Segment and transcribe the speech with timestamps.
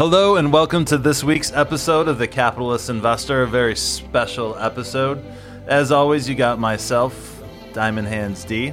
[0.00, 5.22] Hello and welcome to this week's episode of The Capitalist Investor, a very special episode.
[5.66, 7.42] As always, you got myself,
[7.74, 8.72] Diamond Hands D,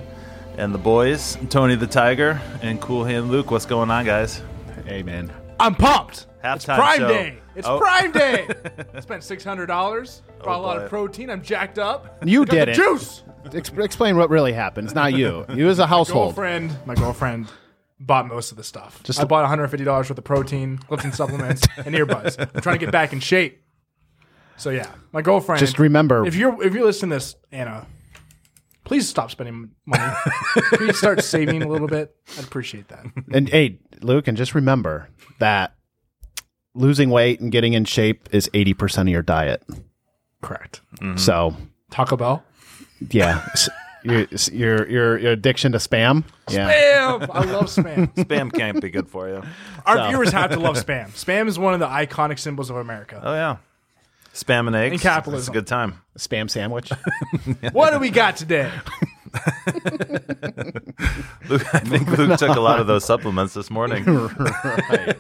[0.58, 3.52] and the boys, Tony the Tiger and Cool Hand Luke.
[3.52, 4.42] What's going on, guys?
[4.86, 5.30] Hey, man.
[5.60, 6.28] I'm pumped.
[6.42, 7.08] Halftime it's Prime show.
[7.10, 7.38] Day.
[7.58, 7.78] It's Oh.
[7.78, 8.48] Prime Day.
[8.94, 10.22] I spent six hundred dollars.
[10.42, 10.84] Bought Oh, a lot boy.
[10.84, 11.30] of protein.
[11.30, 12.24] I'm jacked up.
[12.26, 12.76] You Got the did it.
[12.76, 13.24] juice.
[13.54, 14.88] Ex- explain what really happened.
[14.88, 15.46] It's not you.
[15.54, 16.36] You as a household.
[16.36, 16.78] Girlfriend.
[16.86, 17.48] My girlfriend
[18.00, 19.02] bought most of the stuff.
[19.04, 22.38] Just I bought 150 dollars worth of protein, lifting supplements, and earbuds.
[22.40, 23.64] I'm trying to get back in shape.
[24.58, 25.60] So yeah, my girlfriend.
[25.60, 27.86] Just remember- if you're if you listen to this, Anna,
[28.84, 30.14] please stop spending money.
[30.74, 32.16] please start saving a little bit.
[32.38, 33.06] I'd appreciate that.
[33.32, 35.76] And hey, Luke, and just remember that
[36.74, 39.64] losing weight and getting in shape is 80% of your diet.
[40.44, 40.82] Correct.
[41.16, 41.56] So,
[41.90, 42.44] Taco Bell.
[43.10, 43.44] yeah.
[44.06, 46.24] S- Your, your your your addiction to spam.
[46.50, 46.70] Yeah.
[46.72, 47.30] Spam.
[47.34, 48.14] I love spam.
[48.16, 49.44] Spam can't be good for you.
[49.86, 51.10] Our So- viewers have to love spam.
[51.10, 53.20] Spam is one of the iconic symbols of America.
[53.24, 53.58] Oh, yeah.
[54.34, 54.94] Spam and eggs.
[54.94, 55.42] And capitalism.
[55.42, 56.02] It's a good time.
[56.18, 56.92] Spam sandwich.
[57.72, 58.72] What do we got today?
[61.50, 64.04] Luke, I think Luke took a lot of those supplements this morning.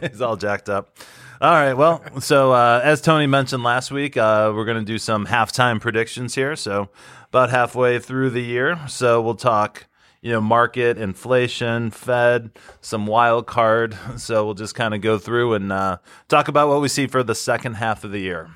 [0.02, 0.98] He's all jacked up.
[1.40, 1.74] All right.
[1.74, 5.80] Well, so uh, as Tony mentioned last week, uh, we're going to do some halftime
[5.80, 6.56] predictions here.
[6.56, 6.90] So
[7.30, 8.80] about halfway through the year.
[8.88, 9.86] So we'll talk,
[10.20, 12.50] you know, market, inflation, Fed,
[12.82, 13.96] some wild card.
[14.18, 17.22] So we'll just kind of go through and uh, talk about what we see for
[17.22, 18.50] the second half of the year.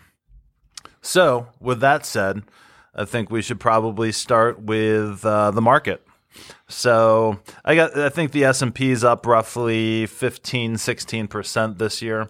[1.04, 2.42] So with that said,
[2.96, 6.04] I think we should probably start with uh, the market.
[6.68, 12.28] So I got I think the S&P is up roughly 15 16% this year.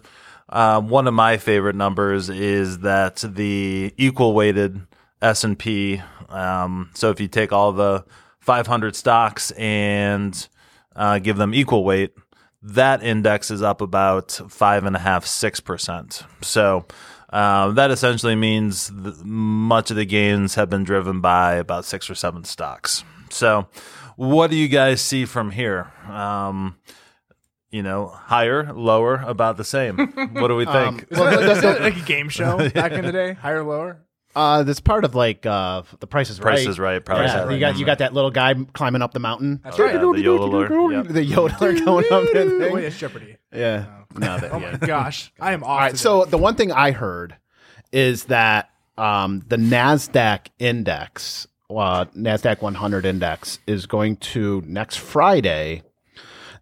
[0.51, 4.81] Uh, one of my favorite numbers is that the equal weighted
[5.21, 8.05] S&P um, so if you take all the
[8.39, 10.47] 500 stocks and
[10.95, 12.13] uh, give them equal weight,
[12.63, 16.23] that index is up about five and a half, six percent.
[16.41, 16.85] So
[17.31, 22.15] uh, that essentially means much of the gains have been driven by about six or
[22.15, 23.03] seven stocks.
[23.29, 23.67] So,
[24.15, 25.91] what do you guys see from here?
[26.07, 26.77] Um,
[27.71, 29.97] you know, higher, lower, about the same.
[29.97, 31.07] What do we think?
[31.11, 33.33] well, the- Is the- like a game show back in the day?
[33.33, 33.97] Higher, lower?
[34.35, 36.53] uh, that's part of like uh, the Price is Right.
[36.53, 37.53] Price is Right, Price Yeah, is Right.
[37.53, 39.59] you got you got that little guy climbing up the mountain.
[39.63, 39.93] That's right.
[39.93, 40.91] yeah, the yodeler.
[41.03, 41.07] Yep.
[41.13, 42.77] The yodeler going up that Wait, thing.
[42.85, 43.35] it's Jeopardy.
[43.53, 43.87] Yeah.
[44.15, 44.77] No, that, Oh yeah.
[44.79, 45.33] my gosh.
[45.39, 45.69] I am off.
[45.69, 45.87] All right.
[45.89, 45.97] today.
[45.97, 47.35] So the one thing I heard
[47.91, 55.83] is that um, the Nasdaq index, uh, Nasdaq 100 index, is going to next Friday.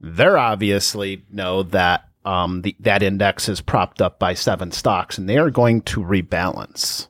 [0.01, 5.27] They're obviously know that um, the, that index is propped up by seven stocks, and
[5.27, 7.07] they are going to rebalance.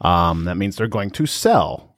[0.00, 1.94] Um, that means they're going to sell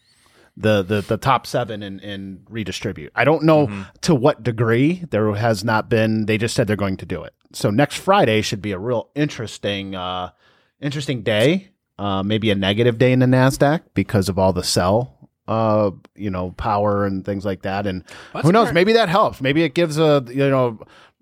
[0.56, 3.12] the the, the top seven and, and redistribute.
[3.14, 5.04] I don't know to what degree.
[5.10, 6.26] There has not been.
[6.26, 7.34] They just said they're going to do it.
[7.52, 10.30] So next Friday should be a real interesting uh,
[10.80, 11.70] interesting day.
[11.98, 15.15] Uh, maybe a negative day in the Nasdaq because of all the sell,
[15.48, 17.86] uh, you know, power and things like that.
[17.86, 18.04] And
[18.42, 18.68] who knows?
[18.68, 18.74] fair.
[18.74, 19.40] Maybe that helps.
[19.40, 20.78] Maybe it gives a you know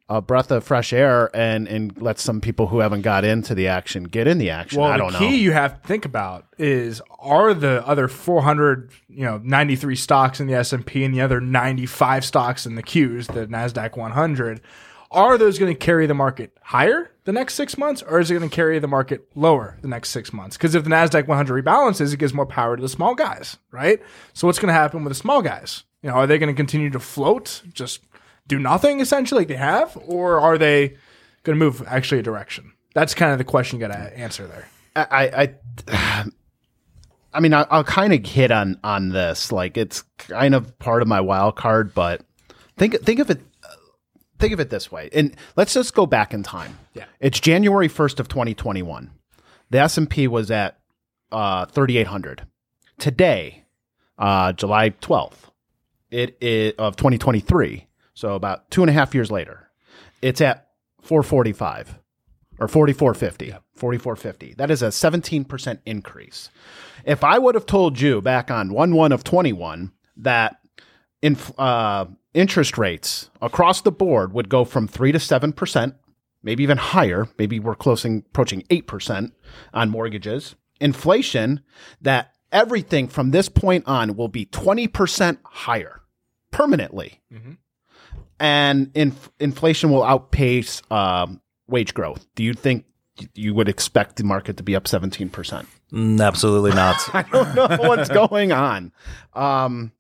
[0.08, 3.66] a breath of fresh air and and lets some people who haven't got into the
[3.68, 4.80] action get in the action.
[4.80, 5.36] well, I the don't key know.
[5.36, 10.46] you have to think about is are the other 400, you know, 93 stocks in
[10.46, 14.60] the S&P and the other 95 stocks in the Qs, the Nasdaq 100,
[15.14, 18.34] are those going to carry the market higher the next 6 months or is it
[18.34, 20.56] going to carry the market lower the next 6 months?
[20.56, 24.02] Cuz if the Nasdaq 100 rebalances, it gives more power to the small guys, right?
[24.34, 25.84] So what's going to happen with the small guys?
[26.02, 28.00] You know, are they going to continue to float, just
[28.46, 30.88] do nothing essentially like they have or are they
[31.44, 32.72] going to move actually a direction?
[32.94, 34.68] That's kind of the question you got to answer there.
[34.96, 35.54] I,
[35.88, 36.24] I,
[37.34, 39.50] I mean, I, I'll kind of hit on on this.
[39.50, 42.22] Like, it's kind of part of my wild card, but
[42.76, 43.40] think think of it.
[44.38, 46.78] Think of it this way, and let's just go back in time.
[46.92, 47.04] Yeah.
[47.20, 49.10] it's January first of twenty twenty one.
[49.70, 50.78] The S and P was at
[51.32, 52.46] uh, thirty eight hundred.
[52.98, 53.64] Today,
[54.18, 55.50] uh, July twelfth,
[56.10, 57.86] it is of twenty twenty three.
[58.14, 59.70] So about two and a half years later,
[60.20, 60.68] it's at
[61.00, 61.98] four forty five
[62.60, 66.50] or 4450 4450 that is a 17% increase
[67.04, 70.60] if i would have told you back on 1 1 of 21 that
[71.20, 75.94] inf- uh, interest rates across the board would go from 3 to 7%
[76.42, 79.32] maybe even higher maybe we're closing approaching 8%
[79.72, 81.60] on mortgages inflation
[82.00, 86.02] that everything from this point on will be 20% higher
[86.50, 87.20] permanently
[88.40, 92.26] and inf- inflation will outpace um, wage growth.
[92.34, 92.84] Do you think
[93.34, 95.66] you would expect the market to be up 17%?
[95.92, 96.96] Mm, absolutely not.
[97.14, 98.92] I don't know what's going on.
[99.34, 99.92] Um,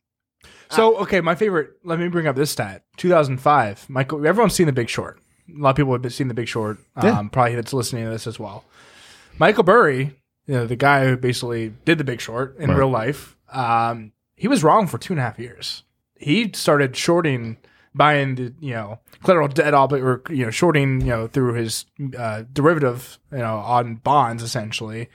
[0.70, 1.70] So okay, my favorite.
[1.84, 2.82] Let me bring up this stat.
[2.96, 3.88] 2005.
[3.88, 4.26] Michael.
[4.26, 5.18] Everyone's seen The Big Short.
[5.48, 6.78] A lot of people have seen The Big Short.
[6.96, 7.22] Um, Yeah.
[7.30, 8.64] Probably that's listening to this as well.
[9.38, 10.16] Michael Burry,
[10.46, 12.78] you know, the guy who basically did The Big Short in Right.
[12.78, 15.82] real life, um, he was wrong for two and a half years.
[16.18, 17.58] He started shorting,
[17.94, 21.84] buying the you know collateral debt obli or you know shorting you know through his
[22.18, 25.08] uh, derivative you know on bonds essentially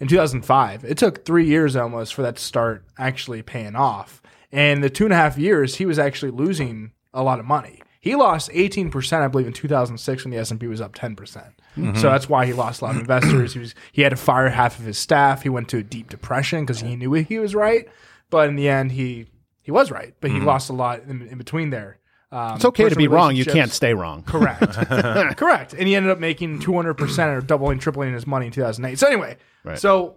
[0.00, 0.84] in 2005.
[0.84, 4.22] It took three years almost for that to start actually paying off.
[4.52, 7.80] And the two and a half years, he was actually losing a lot of money.
[8.00, 11.16] He lost 18%, I believe, in 2006 when the S&P was up 10%.
[11.16, 11.96] percent mm-hmm.
[11.96, 13.52] So that's why he lost a lot of investors.
[13.54, 15.42] He was he had to fire half of his staff.
[15.42, 17.88] He went to a deep depression because he knew he was right,
[18.30, 19.26] but in the end, he
[19.60, 20.46] he was right, but he mm-hmm.
[20.46, 21.98] lost a lot in, in between there.
[22.32, 23.36] Um, It's okay to be wrong.
[23.36, 24.22] You can't stay wrong.
[24.24, 24.60] Correct.
[25.36, 25.72] Correct.
[25.74, 28.98] And he ended up making 200% or doubling, tripling his money in 2008.
[28.98, 29.78] So, anyway, Right.
[29.78, 30.16] so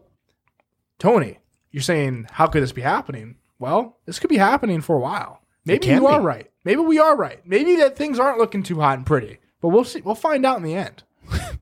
[0.98, 1.40] Tony,
[1.72, 3.36] you're saying, how could this be happening?
[3.60, 5.42] Well, this could be happening for a while.
[5.66, 6.26] Maybe can you are be.
[6.26, 6.52] right.
[6.64, 7.46] Maybe we are right.
[7.46, 9.38] Maybe that things aren't looking too hot and pretty.
[9.62, 10.02] But we'll see.
[10.02, 11.04] We'll find out in the end.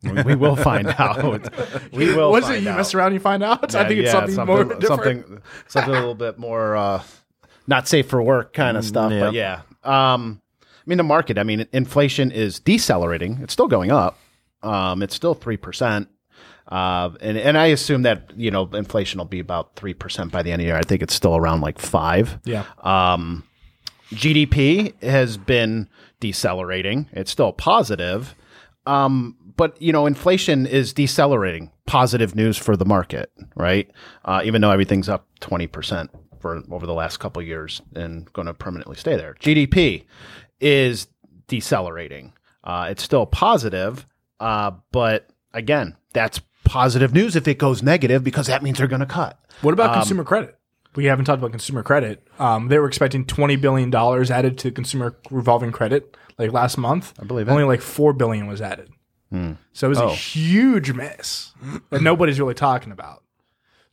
[0.03, 1.23] we, we will find out.
[1.91, 2.31] We will.
[2.31, 2.77] Was it you out.
[2.77, 3.75] mess around, you find out?
[3.75, 4.88] I think it's yeah, something, more different.
[5.25, 7.03] something, something a little bit more uh,
[7.67, 9.09] not safe for work kind of stuff.
[9.11, 11.38] But yeah, um, I mean the market.
[11.38, 13.39] I mean inflation is decelerating.
[13.42, 14.18] It's still going up.
[14.63, 16.10] Um, it's still three percent.
[16.68, 20.44] Uh, and and I assume that you know inflation will be about three percent by
[20.44, 20.78] the end of the year.
[20.78, 22.39] I think it's still around like five.
[22.44, 22.66] Yeah.
[22.80, 23.44] Um,
[24.12, 27.07] GDP has been decelerating.
[27.12, 28.36] It's still positive.
[28.86, 31.72] Um, but you know, inflation is decelerating.
[31.86, 33.90] Positive news for the market, right?
[34.25, 38.31] Uh, even though everything's up twenty percent for over the last couple of years and
[38.34, 39.36] going to permanently stay there.
[39.39, 40.06] GDP
[40.60, 41.07] is
[41.48, 42.34] decelerating.
[42.63, 44.06] Uh, it's still positive,
[44.39, 49.00] uh, but again, that's positive news if it goes negative because that means they're going
[49.00, 49.39] to cut.
[49.62, 50.56] What Um, about consumer credit?
[50.95, 52.28] We haven't talked about consumer credit.
[52.40, 57.13] Um, they were expecting twenty billion dollars added to consumer revolving credit like last month.
[57.22, 57.51] I believe it.
[57.51, 58.90] only like four billion was added.
[59.74, 60.07] So it was Oh.
[60.10, 61.51] a huge miss
[61.92, 63.24] that nobody's really talking about.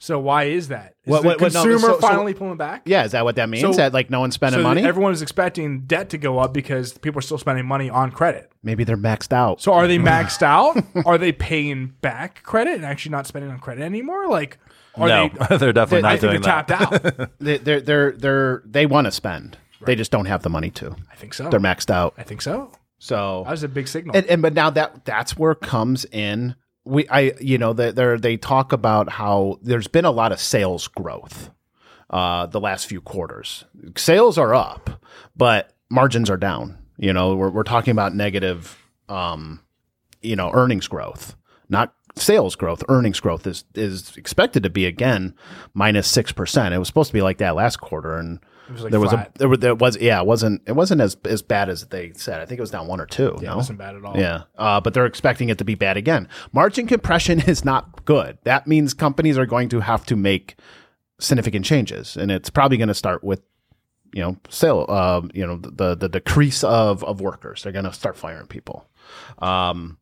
[0.04, 0.96] So why is that?
[1.04, 2.82] Is What- the what- what- no, consumer so- so- finally pulling back?
[2.84, 3.62] Yeah, is that what that means?
[3.62, 4.82] So- that like no one's spending So money?
[4.82, 8.52] everyone is expecting debt to go up because people are still spending money on credit.
[8.62, 9.62] Maybe they're maxed out.
[9.62, 10.76] So are they maxed out?
[11.06, 14.28] Are they paying back credit and actually not spending on credit anymore?
[14.28, 14.58] Like,
[14.94, 15.56] are no, they?
[15.56, 16.68] they, are definitely I not think doing they're that.
[16.68, 17.30] tapped out.
[17.40, 19.56] they, they're they're they're they want to spend.
[19.86, 20.94] They just don't have the money to.
[21.10, 21.48] I think so.
[21.48, 22.12] They're maxed out.
[22.18, 22.72] I think so.
[22.98, 24.16] So That was a big signal.
[24.16, 26.56] and, and but now that that's where comes in.
[26.84, 30.40] We I you know they they they talk about how there's been a lot of
[30.40, 31.50] sales growth
[32.10, 33.64] uh, the last few quarters.
[33.96, 35.02] Sales are up,
[35.36, 36.78] but margins are down.
[36.96, 38.78] You know we're we're talking about negative,
[39.08, 39.60] um,
[40.22, 41.34] you know earnings growth,
[41.68, 42.84] not sales growth.
[42.88, 45.34] Earnings growth is is expected to be again
[45.74, 46.74] minus minus six percent.
[46.74, 48.38] It was supposed to be like that last quarter, and
[48.72, 51.16] was like there was a there, was- there was yeah it wasn't it wasn't as
[51.24, 52.40] as bad as they said.
[52.40, 53.36] I think it was down one or two.
[53.40, 53.52] yeah, no?
[53.54, 54.16] it wasn't bad at all.
[54.16, 56.28] Yeah, uh, but they're expecting it to be bad again.
[56.52, 58.38] Margin compression is not good.
[58.44, 60.56] That means companies are going to have to make
[61.20, 63.42] significant changes, and it's probably going to start with
[64.14, 64.86] you know sale.
[64.88, 67.62] Uh, you know the the decrease of of workers.
[67.62, 68.88] They're going to start firing people.
[69.40, 69.98] Um,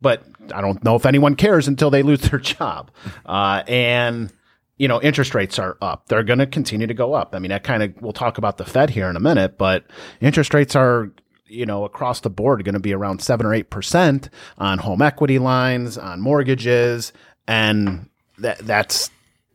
[0.00, 2.90] but I don't know if anyone cares until they lose their job.
[3.24, 4.32] Uh, and
[4.76, 6.08] you know, interest rates are up.
[6.08, 7.34] They're going to continue to go up.
[7.34, 9.84] I mean, that kind of we'll talk about the Fed here in a minute, but
[10.20, 11.12] interest rates are
[11.46, 15.02] you know across the board going to be around seven or eight percent on home
[15.02, 17.12] equity lines, on mortgages,
[17.46, 18.08] and
[18.38, 19.10] that that's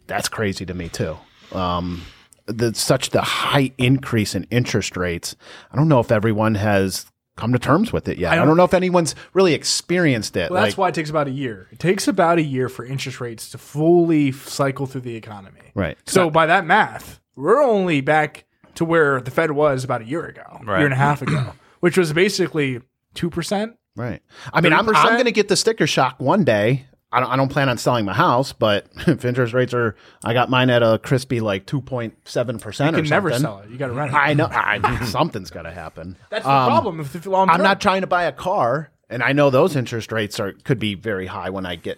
[0.05, 1.17] that's crazy to me too.
[1.51, 2.03] Um,
[2.45, 5.35] the such the high increase in interest rates.
[5.71, 7.05] I don't know if everyone has
[7.37, 8.33] come to terms with it yet.
[8.33, 10.51] I don't, don't- know if anyone's really experienced it.
[10.51, 11.67] Well, that's like, why it takes about a year.
[11.71, 15.61] It takes about a year for interest rates to fully cycle through the economy.
[15.75, 15.97] right.
[16.05, 18.43] So by that math, we're only back
[18.75, 20.79] to where the Fed was about a year ago, Right.
[20.79, 22.81] year and a half ago, which was basically
[23.13, 23.77] two percent.
[23.95, 24.21] Right.
[24.53, 25.03] I mean, I'm, I'm 30%?
[25.13, 26.85] going to get the sticker shock one day.
[27.11, 29.95] I don't, I don't plan on selling my house, but if interest rates are,
[30.25, 33.03] I got mine at a crispy like 2.7% or You something.
[33.03, 33.69] can never sell it.
[33.69, 34.15] You got to rent it.
[34.15, 34.47] I know.
[34.51, 36.17] I, something's got to happen.
[36.29, 36.99] That's the problem.
[36.99, 40.11] If the long I'm not trying to buy a car, and I know those interest
[40.11, 41.97] rates are could be very high when I get,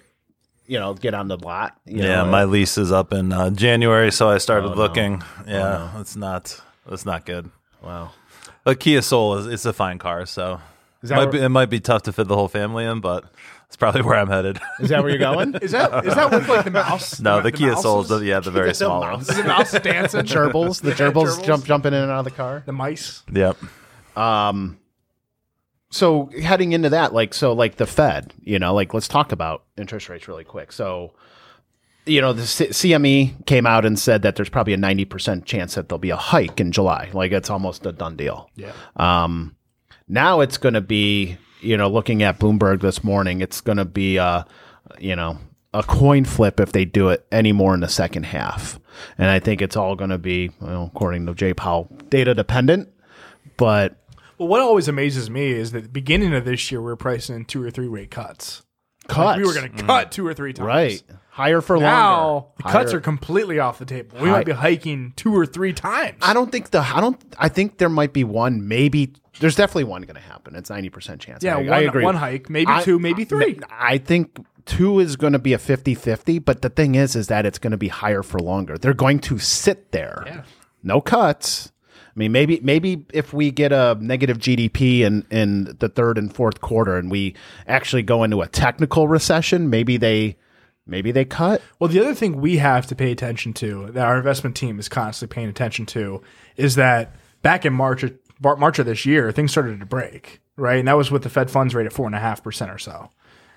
[0.67, 1.75] you know, get on the lot.
[1.85, 2.25] you Yeah, know.
[2.27, 5.23] my lease is up in uh, January, so I Oh, started looking.
[5.47, 6.61] Yeah, it's not
[6.91, 7.49] it's not good.
[7.81, 8.11] wow.
[8.65, 10.61] a Kia Soul is it's a fine car, so
[11.01, 12.99] it that might, where- be, it might be tough to fit the whole family in,
[12.99, 13.23] but
[13.69, 14.59] it's probably where I'm headed.
[14.81, 15.55] Is that where you're going?
[15.61, 17.19] Is that is that with like the mouse?
[17.21, 19.27] no, the, Kia Soul is the, yeah the very the small mouse.
[19.27, 19.37] one.
[19.37, 20.21] the mouse dancing.
[20.25, 21.45] gerbils, the gerbils, gerbils.
[21.45, 22.63] jump jumping in and out of the car.
[22.65, 23.21] The mice.
[23.31, 23.57] Yep.
[24.17, 24.79] Um,
[25.91, 29.63] so heading into that, like, so like the Fed, you know, like let's talk about
[29.77, 30.71] interest rates really quick.
[30.71, 31.13] So,
[32.05, 35.75] you know, the C- CME came out and said that there's probably a 90% chance
[35.75, 37.09] that there'll be a hike in July.
[37.13, 38.49] Like it's almost a done deal.
[38.55, 38.73] Yeah.
[38.97, 39.55] Um,
[40.07, 43.85] now it's going to be you know, looking at Bloomberg this morning, it's going to
[43.85, 44.45] be a,
[44.99, 45.37] you know,
[45.73, 48.79] a coin flip if they do it anymore in the second half.
[49.17, 52.89] And I think it's all going to be, well, according to Jay Powell, data dependent.
[53.57, 53.97] But
[54.37, 57.45] Well, what always amazes me is that the beginning of this year, we are pricing
[57.45, 58.63] two or three rate cuts.
[59.07, 60.65] cuts, Like, we were going to cut two or three times.
[60.67, 62.47] right higher for Now longer.
[62.57, 64.17] the cuts are completely off the table.
[64.19, 66.17] We Hi- might be hiking two or three times.
[66.21, 69.85] I don't think the I don't I think there might be one maybe there's definitely
[69.85, 70.55] one going to happen.
[70.55, 71.43] It's ninety percent chance.
[71.43, 72.03] yeah, I, one, I agree.
[72.03, 73.59] one hike, maybe I- two, maybe three.
[73.71, 77.45] I think two is going to be a 50-50, but the thing is is that
[77.45, 78.77] it's going to be higher for longer.
[78.77, 80.23] They're going to sit there.
[80.27, 80.43] Yeah.
[80.83, 81.71] No cuts.
[82.07, 86.33] I mean, maybe maybe if we get a negative GDP in in the third and
[86.33, 87.35] fourth quarter, and we
[87.67, 90.35] actually go into a technical recession, maybe they
[90.85, 91.61] maybe they cut.
[91.79, 94.89] Well, the other thing we have to pay attention to, that our investment team is
[94.89, 96.21] constantly paying attention to,
[96.57, 98.03] is that back in March,
[98.41, 100.79] March of this year, things started to break, right?
[100.79, 102.77] And that was with the Fed funds rate at four and a half percent or
[102.77, 103.09] so.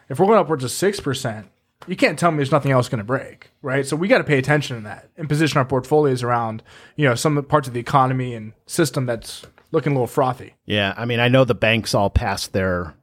[0.08, 1.46] If we're going upwards of six percent,
[1.86, 3.84] you can't tell me there's nothing else going to break, right?
[3.86, 6.62] So we got to pay attention to that and position our portfolios around,
[6.96, 10.54] you know, some parts of the economy and system that's looking a little frothy.
[10.64, 12.94] Yeah, I mean, I know the banks all passed their,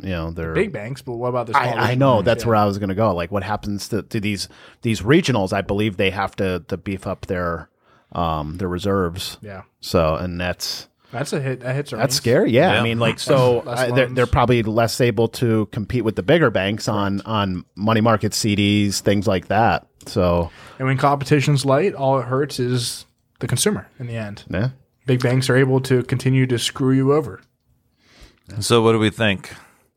[0.00, 1.56] you know, their Big banks, but what about the?
[1.56, 2.24] I, I know banks?
[2.26, 2.48] that's Yeah.
[2.48, 3.14] where I was going to go.
[3.14, 4.48] Like, what happens to, to these
[4.82, 5.52] these regionals?
[5.52, 7.68] I believe they have to to beef up their
[8.12, 9.36] um their reserves.
[9.42, 11.60] Yeah, So, and that's that's a hit.
[11.60, 11.92] That hits.
[11.92, 12.00] Around.
[12.00, 12.16] That's earnings.
[12.16, 12.50] scary.
[12.52, 12.80] Yeah, Yeah.
[12.80, 16.22] I mean, like, so Less I, they're they're probably less able to compete with the
[16.22, 19.86] bigger banks on on money market CDs, things like that.
[20.06, 23.06] So, And when competition's light, all it hurts is
[23.40, 24.44] the consumer in the end.
[24.48, 24.70] yeah,
[25.06, 27.40] Big banks are able to continue to screw you over.
[28.60, 29.52] So what do we think?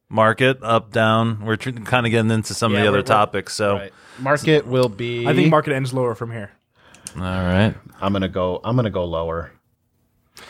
[0.10, 1.46] Market up, down?
[1.46, 3.54] We're tr- kind of getting into some of the other we're- we're- topics.
[3.54, 3.94] So right.
[4.18, 5.28] Market will be.
[5.28, 6.50] I think market ends lower from here.
[7.16, 7.76] all right.
[8.02, 8.60] I'm gonna go.
[8.64, 9.52] I'm gonna go lower.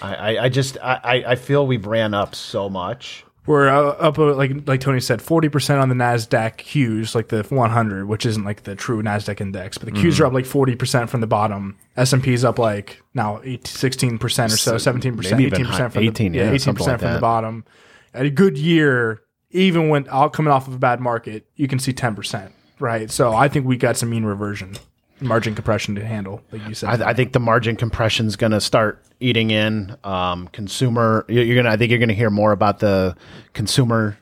[0.01, 3.25] I I, I just I I- feel we've ran up so much.
[3.45, 7.29] We're uh, up uh, like like Tony said, forty percent on the Nasdaq Qs, like
[7.29, 10.45] the 100, which isn't like the true Nasdaq index, but the Qs are up like
[10.45, 11.75] forty percent from the bottom.
[11.97, 16.03] S and P's up like now 16 percent or so, seventeen percent, eighteen percent from
[16.03, 17.65] 18, the yeah, eighteen percent like from the bottom.
[18.13, 21.79] At a good year, even when out coming off of a bad market, you can
[21.79, 23.09] see ten percent, right?
[23.09, 24.75] So I think we got some mean reversion,
[25.21, 27.01] margin compression to handle, like you said.
[27.01, 31.25] I, I think the margin compression is going to start eating in um, consumer.
[31.27, 31.73] You're, you're gonna.
[31.73, 33.15] I think you're going to hear more about the
[33.53, 34.17] consumer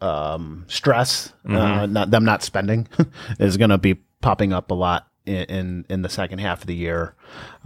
[0.00, 2.88] um, stress, uh, not them not spending,
[3.38, 6.66] is going to be popping up a lot in, in in the second half of
[6.66, 7.14] the year.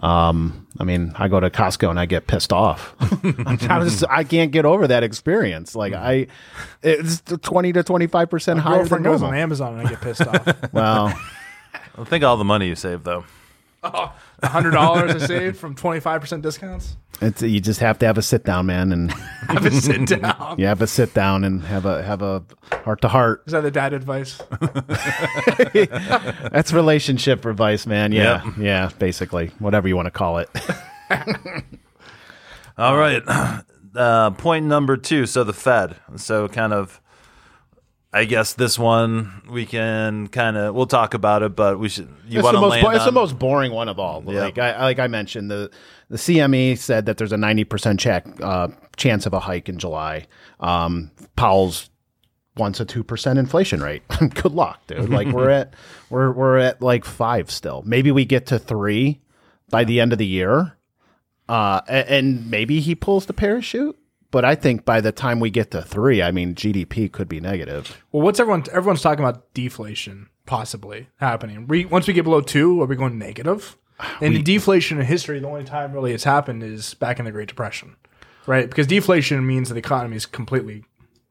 [0.00, 2.94] Um, I mean, I go to Costco and I get pissed off.
[3.59, 5.75] Just, I can't get over that experience.
[5.75, 6.26] Like I,
[6.83, 9.35] it's twenty to twenty five percent higher than girlfriend goes on.
[9.35, 10.44] Amazon and I get pissed off.
[10.73, 11.16] Well,
[11.99, 13.25] I think all the money you save though.
[14.43, 16.97] hundred dollars I saved from twenty five percent discounts.
[17.21, 19.11] it's you just have to have a sit down, man, and
[19.49, 20.57] Have a sit down.
[20.59, 22.43] you have a sit down and have a have a
[22.85, 23.43] heart to heart.
[23.47, 24.41] Is that the dad advice?
[26.51, 28.13] That's relationship advice, man.
[28.13, 30.49] Yeah, yeah, basically, whatever you want to call it.
[32.79, 33.23] All right.
[33.95, 35.25] Uh, point number two.
[35.25, 35.95] So the Fed.
[36.17, 37.01] So kind of,
[38.14, 42.09] I guess this one we can kind of we'll talk about it, but we should.
[42.28, 44.23] You it's want the to most land bo- it's the most boring one of all.
[44.26, 44.40] Yeah.
[44.42, 45.68] Like I like I mentioned the
[46.09, 49.78] the CME said that there's a ninety percent check uh, chance of a hike in
[49.78, 50.28] July.
[50.61, 51.90] Um, Powell's
[52.56, 54.04] wants a two percent inflation rate.
[54.18, 55.09] Good luck, dude.
[55.11, 55.75] Like we're at
[56.09, 57.83] we're we're at like five still.
[57.85, 59.23] Maybe we get to three
[59.71, 60.76] by the end of the year.
[61.49, 63.99] Uh, a- and maybe he pulls the parachute.
[64.35, 67.38] But I think by the time we get to three, I mean GDP could be
[67.38, 68.03] negative.
[68.11, 68.64] Well, what's everyone?
[68.73, 71.69] Everyone's talking about deflation possibly happening.
[71.69, 73.76] We, once we get below two, are we going negative?
[74.21, 77.31] And in deflation in history, the only time really it's happened is back in the
[77.31, 77.95] Great Depression,
[78.49, 78.69] right?
[78.69, 80.83] Because deflation means that the economy is completely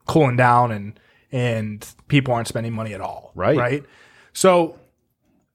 [0.08, 0.98] cooling down and
[1.30, 3.58] and people aren't spending money at all, Right.
[3.58, 3.84] Right.
[4.32, 4.80] So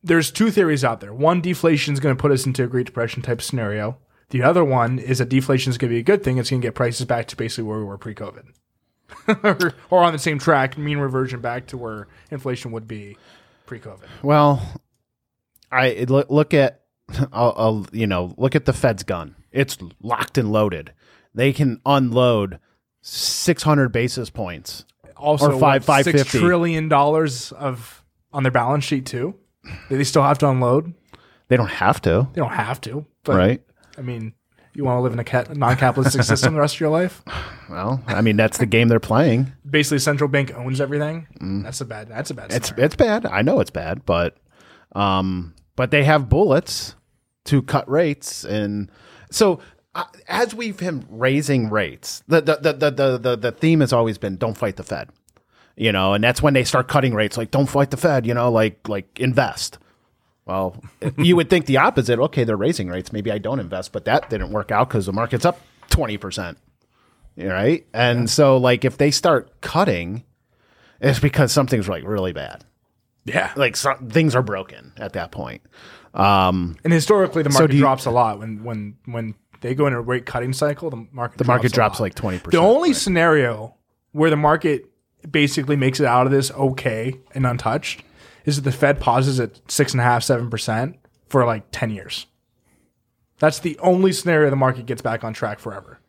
[0.05, 1.15] there's two theories out there.
[1.15, 3.97] One, deflation is going to put us into a Great Depression type scenario.
[4.31, 6.39] The other one is that deflation is going to be a good thing.
[6.39, 8.45] It's going to get prices back to basically where we were pre-COVID,
[9.43, 13.17] or, or on the same track, mean reversion back to where inflation would be
[13.67, 14.05] pre-COVID.
[14.23, 14.63] Well,
[15.73, 16.83] I look, look at,
[17.33, 19.35] I'll, I'll, you know, look at the Fed's gun.
[19.51, 20.93] It's locked and loaded.
[21.35, 22.59] They can unload
[23.01, 24.85] 600 basis points.
[25.17, 26.39] Also, Or five- six 550.
[26.39, 29.35] trillion dollars of on their balance sheet too.
[29.91, 30.95] They still have to unload?
[31.49, 33.63] They don't have to, They don't have to, but right?
[33.99, 34.33] I mean,
[34.75, 37.23] you want to live in a ca- non-capitalistic system the rest of your life?
[37.69, 39.53] Well, I mean, that's the game they're playing.
[39.69, 41.27] Basically, central bank owns everything.
[41.65, 42.09] That's a bad.
[42.09, 42.51] That's a bad.
[42.51, 42.57] Mm.
[42.57, 42.87] It's scenario.
[42.87, 43.27] it's bad.
[43.27, 44.37] I know it's bad, but
[44.95, 46.95] um, but they have bullets
[47.47, 48.91] to cut rates, and
[49.31, 49.61] so
[49.95, 53.93] uh, as we've been raising rates, the the, the the the the the theme has
[53.93, 55.11] always been don't fight the Fed.
[55.77, 58.35] You know, and that's when they start cutting rates like don't fight the Fed, you
[58.35, 59.79] know, like like invest.
[60.49, 60.83] Well,
[61.19, 62.19] you would think the opposite.
[62.19, 63.13] Okay, they're raising rates.
[63.13, 66.57] Maybe I don't invest, but that didn't work out because the market's up 20%.
[67.37, 67.87] Right.
[67.95, 70.25] And so, like, if they start cutting,
[71.01, 72.65] it's because something's like really bad.
[73.25, 73.53] Yeah.
[73.55, 75.63] Like, so, things are broken at that point.
[76.15, 79.87] Um, And historically, the market do you- drops a lot when when when they go
[79.87, 80.89] in a rate cutting cycle.
[80.91, 82.51] The market the market drops like 20%.
[82.51, 83.75] The only scenario
[84.13, 84.87] where the market
[85.31, 88.03] basically makes it out of this okay and untouched
[88.49, 90.97] is that the Fed pauses at six and a half, seven percent
[91.29, 92.27] for like ten years.
[93.39, 96.01] That's the only scenario the market gets back on track forever.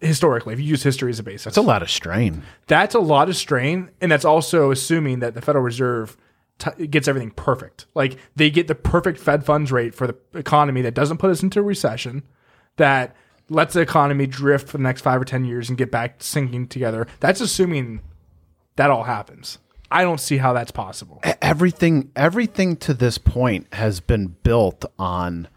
[0.00, 2.42] Historically, if you use history as a basis, that's a lot of strain.
[2.66, 6.16] that's a lot of strain, and that's also assuming that the Federal Reserve
[6.58, 7.86] t- gets everything perfect.
[7.94, 11.42] Like they get the perfect Fed funds rate for the economy that doesn't put us
[11.42, 12.24] into a recession,
[12.76, 13.16] that
[13.48, 16.66] lets the economy drift for the next five or ten years and get back sinking
[16.66, 17.06] together.
[17.20, 18.00] That's assuming
[18.74, 19.58] that all happens.
[19.90, 21.20] I don't see how that's possible.
[21.40, 25.48] Everything everything to this point has been built on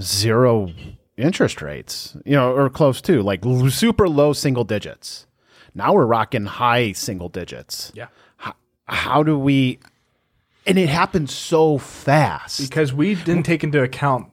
[0.00, 0.72] zero
[1.16, 5.26] interest rates, you know, or close to like super low single digits.
[5.74, 7.92] Now we're rocking high single digits.
[7.94, 8.08] Yeah.
[8.36, 8.54] How,
[8.86, 9.78] how do we?
[10.66, 12.60] And it happened so fast.
[12.60, 14.30] because we didn't take into account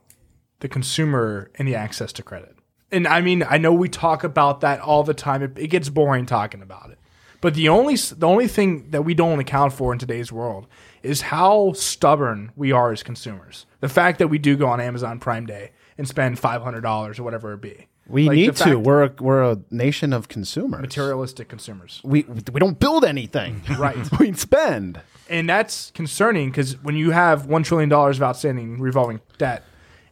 [0.60, 2.56] the consumer and the access to credit.
[2.92, 5.42] And I mean, I know we talk about that all the time.
[5.42, 6.99] It, it gets boring talking about it.
[7.42, 10.68] But the only the only thing that we don't account for in today's world
[11.04, 13.66] is how stubborn we are as consumers.
[13.80, 17.18] The fact that we do go on Amazon Prime Day and spend five hundred dollars
[17.20, 17.88] or whatever it be.
[18.08, 18.76] we Like, need to.
[18.78, 20.82] We're a, we're a nation of consumers.
[20.82, 23.62] materialistic consumers, We we don't build anything.
[23.78, 23.98] right?
[24.20, 25.00] we spend.
[25.30, 29.64] and that's concerning because when you have one trillion dollars of outstanding revolving debt,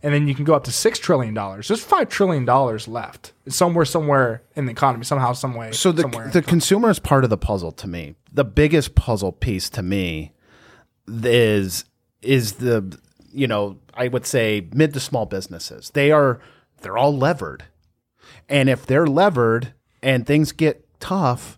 [0.07, 3.33] and then you can go up to six trillion dollars, there's five trillion dollars left
[3.49, 5.73] somewhere, somewhere in the economy, somehow, some way.
[5.73, 6.29] So the somewhere.
[6.29, 8.15] the consumer is part of the puzzle to me.
[8.31, 10.31] The biggest puzzle piece to me
[11.09, 11.83] is
[12.21, 12.97] is the
[13.33, 15.89] you know I would say mid to small businesses.
[15.89, 16.39] They are
[16.79, 17.65] they're all levered,
[18.47, 21.56] and if they're levered and things get tough,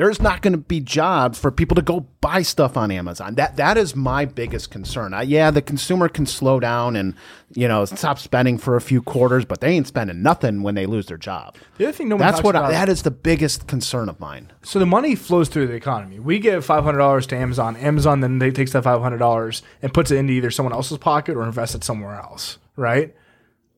[0.00, 3.34] there's not going to be jobs for people to go buy stuff on Amazon.
[3.34, 5.12] That that is my biggest concern.
[5.12, 7.14] I, yeah, the consumer can slow down and
[7.52, 10.86] you know stop spending for a few quarters, but they ain't spending nothing when they
[10.86, 11.54] lose their job.
[11.76, 14.50] the other thing no one That's what I, that is the biggest concern of mine.
[14.62, 16.18] so the money flows through the economy.
[16.18, 17.76] We give five hundred dollars to Amazon.
[17.76, 20.96] Amazon then they takes that five hundred dollars and puts it into either someone else's
[20.96, 22.56] pocket or invests it somewhere else.
[22.74, 23.14] Right?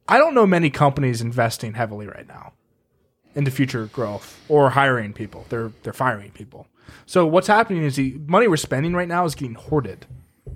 [0.06, 2.52] I don't know many companies investing heavily right now
[3.34, 5.46] into future growth or hiring people.
[5.48, 6.66] They're they're firing people.
[7.06, 10.06] So what's happening is the money we're spending right now is getting hoarded.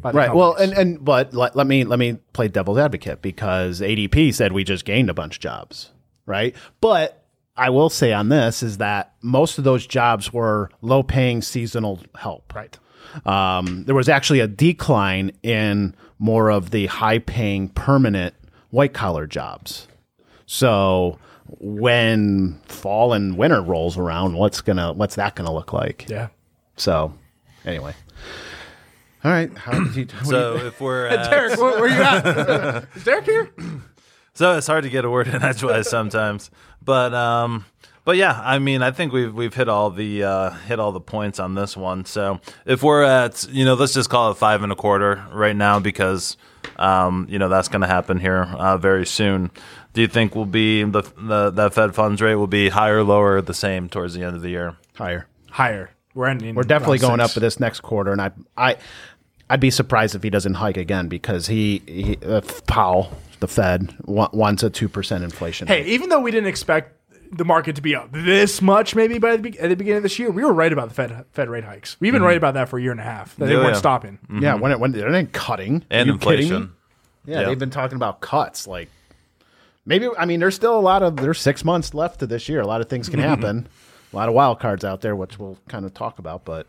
[0.01, 0.35] By the Right.
[0.35, 4.53] Well, and and but let, let me let me play devil's advocate because ADP said
[4.53, 5.93] we just gained a bunch of jobs,
[6.27, 6.55] right?
[6.81, 7.25] But
[7.57, 12.01] I will say on this is that most of those jobs were low paying seasonal
[12.15, 12.53] help.
[12.55, 12.79] right.
[13.25, 18.35] Um, there was actually a decline in more of the high paying permanent
[18.71, 19.87] white collar jobs.
[20.45, 21.19] So
[21.59, 26.09] when fall and winter rolls around, what's gonna what's that gonna look like?
[26.09, 26.29] Yeah.
[26.77, 27.15] So
[27.65, 27.95] anyway.
[29.25, 29.57] All right.
[29.59, 32.87] How did you, what do you- So if we're at, Derek, where, where you at?
[32.95, 33.51] is Derek here?
[34.35, 36.51] so it's hard to get a word in edgewise sometimes,
[36.83, 37.65] but um,
[38.05, 41.01] but yeah, I mean, I think we've we've hit all the uh, hit all the
[41.01, 42.05] points on this one.
[42.05, 45.57] So if we're at, you know, let's just call it five and a quarter right
[45.57, 46.37] now because
[46.77, 49.51] um, you know that's going to happen here uh, very soon.
[49.97, 53.41] Do you think will be the, the that Fed funds rate will be higher, lower,
[53.41, 54.77] the same towards the end of the year?
[54.95, 55.27] higher?
[55.51, 55.89] Higher.
[56.13, 56.55] We're ending.
[56.55, 57.35] We're definitely around going up six.
[57.35, 58.77] for this next quarter, and I, I,
[59.49, 63.95] I'd be surprised if he doesn't hike again because he, he uh, Powell, the Fed,
[64.05, 65.67] wa- wants a two percent inflation.
[65.67, 66.93] Hey, even though we didn't expect
[67.33, 70.03] the market to be up this much, maybe by the be- at the beginning of
[70.03, 71.97] this year, we were right about the Fed Fed rate hikes.
[72.01, 73.35] We've been right about that for a year and a half.
[73.37, 73.79] That they weren't yeah.
[73.79, 74.19] stopping.
[74.41, 76.75] yeah, when it when they're not cutting Are And you inflation.
[77.25, 77.47] Yeah, Yeah.
[77.47, 78.67] they've been talking about cuts.
[78.67, 78.91] Like
[79.87, 82.61] maybe I mean, there's still a lot of there's six months left to this year.
[82.61, 83.68] A lot of things can happen.
[84.12, 86.44] a lot of wild cards out there, which we'll kind of talk about.
[86.44, 86.66] But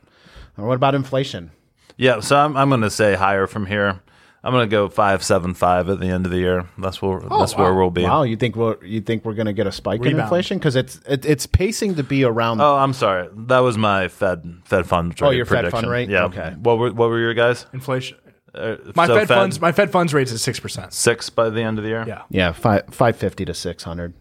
[0.58, 1.52] uh, what about inflation?
[1.98, 4.00] Yeah, so I'm I'm going to say higher from here.
[4.44, 6.70] I'm going to go five seven five at the end of the year.
[6.78, 8.04] That's where that's where we'll be.
[8.04, 10.76] Wow, you think we're you think we're going to get a spike in inflation because
[10.76, 12.62] it's it, it's pacing to be around.
[12.62, 13.28] Oh, I'm sorry.
[13.34, 15.28] That was my Fed Fed fund rate.
[15.28, 16.10] Oh, your Fed fund rate?
[16.10, 16.26] Yeah.
[16.26, 16.56] Okay.
[16.62, 17.66] What were what were your guys?
[17.74, 18.18] Inflation.
[18.58, 19.62] Uh, My so Fed, funds.
[19.62, 20.94] My Fed funds rates is six percent.
[20.94, 22.04] six by the end of the year.
[22.08, 22.24] Yeah.
[22.30, 24.14] Yeah, five five fifty to six hundred.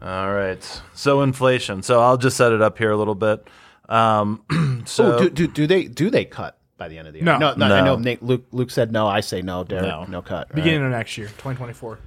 [0.00, 0.82] All right.
[0.94, 1.82] So inflation.
[1.82, 3.46] So I'll just set it up here a little bit.
[3.88, 7.20] Um, so Oh, do, do do they do they cut by the end of the
[7.20, 7.24] year?
[7.38, 7.38] No.
[7.54, 7.84] no, I No.
[7.84, 9.06] know Nate, Luke Luke said no.
[9.06, 9.64] I say no.
[9.64, 10.04] Derek, No.
[10.04, 10.50] no, cut.
[10.50, 10.86] All Beginning right.
[10.86, 11.98] of next year, 2024.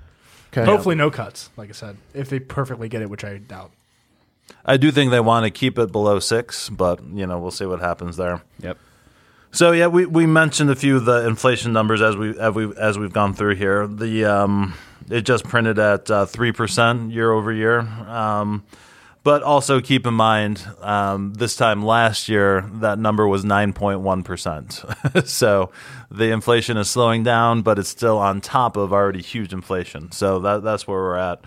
[0.52, 0.66] Okay.
[0.66, 1.50] Hopefully, no cuts.
[1.58, 3.72] Like I said, if they perfectly get it, which I doubt.
[4.66, 7.66] I do think they want to keep it below six, but you know we'll see
[7.66, 8.42] what happens there.
[8.60, 8.78] Yep.
[9.56, 12.76] So yeah, we, we mentioned a few of the inflation numbers as we as we
[12.76, 13.88] as we've gone through here.
[13.88, 14.74] The um,
[15.10, 17.80] it just printed at uh, three percent year over year.
[17.80, 18.66] Um,
[19.24, 24.02] but also keep in mind, um, this time last year that number was nine point
[24.02, 24.84] one percent.
[25.24, 25.72] So
[26.12, 30.12] the inflation is slowing down, but it's still on top of already huge inflation.
[30.12, 31.40] So that that's where we're at.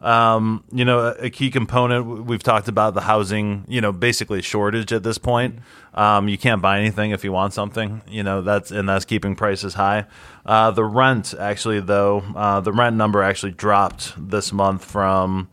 [0.00, 4.42] Um, you know, a, a key component we've talked about the housing, you know, basically
[4.42, 5.58] shortage at this point.
[5.94, 9.34] Um, you can't buy anything if you want something, you know, that's and that's keeping
[9.36, 10.04] prices high.
[10.44, 15.48] Uh, the rent actually though, uh, the rent number actually dropped this month from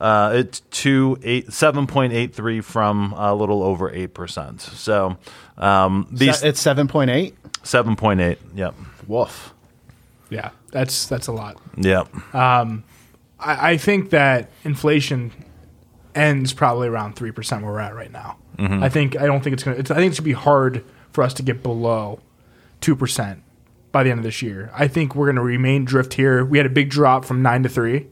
[0.00, 4.62] uh, it's to eight seven point eight three from a little over eight percent.
[4.62, 5.18] So
[5.58, 7.36] um, these It's seven point eight.
[7.62, 8.38] seven point eight.
[8.54, 8.74] Yep.
[9.06, 9.52] Woof.
[10.30, 11.60] Yeah, that's that's a lot.
[11.76, 12.34] Yep.
[13.42, 15.32] I, I think that inflation
[16.14, 18.36] ends probably around three percent where we're at right now.
[18.84, 19.76] I think I don't think it's gonna.
[19.76, 22.20] It's, I think it's gonna be hard for us to get below
[22.80, 23.42] two percent
[23.90, 24.70] by the end of this year.
[24.74, 26.44] I think we're gonna remain drift here.
[26.44, 28.06] We had a big drop from nine to three,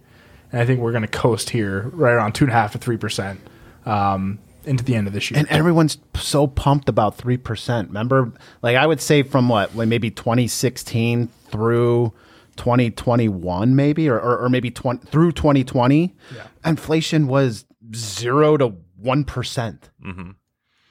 [0.51, 2.97] and I think we're gonna coast here right around two and a half to three
[2.97, 3.41] percent
[3.87, 5.39] um, into the end of this year.
[5.39, 7.89] And everyone's so pumped about three percent.
[7.89, 12.13] Remember, like I would say from what, like maybe 2016 through
[12.57, 16.47] 2021, maybe, or or, or maybe 20, through 2020, Yeah.
[16.65, 20.31] inflation was zero to one mm-hmm.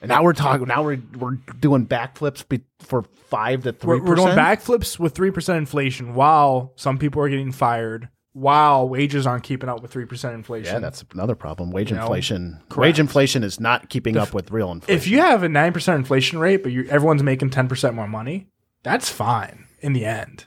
[0.01, 0.67] And now we're talking.
[0.67, 5.13] Now we're we're doing backflips be, for five to 3 we're, we're doing backflips with
[5.13, 8.09] three percent inflation while some people are getting fired.
[8.33, 10.73] While wages aren't keeping up with three percent inflation.
[10.75, 11.71] Yeah, that's another problem.
[11.71, 12.61] Wage know, inflation.
[12.69, 12.77] correct.
[12.77, 14.97] Wage inflation is not keeping up with real inflation.
[14.97, 18.07] if you have a nine percent inflation rate, but you, everyone's making ten percent more
[18.07, 18.47] money,
[18.83, 20.45] that's fine in the end,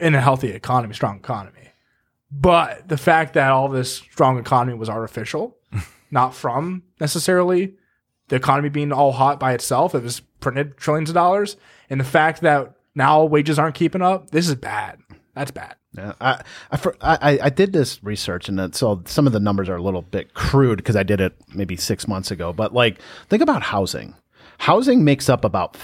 [0.00, 1.68] in a healthy economy, strong economy.
[2.30, 5.56] But the fact that all this strong economy was artificial,
[6.10, 7.74] not from necessarily
[8.28, 11.56] the economy being all hot by itself, it was printed trillions of dollars,
[11.88, 14.98] and the fact that now wages aren't keeping up, this is bad.
[15.34, 15.76] That's bad.
[15.96, 19.76] Yeah, I, I, I, I did this research, and so some of the numbers are
[19.76, 22.52] a little bit crude because I did it maybe six months ago.
[22.52, 24.14] But like, think about housing.
[24.58, 25.76] Housing makes up about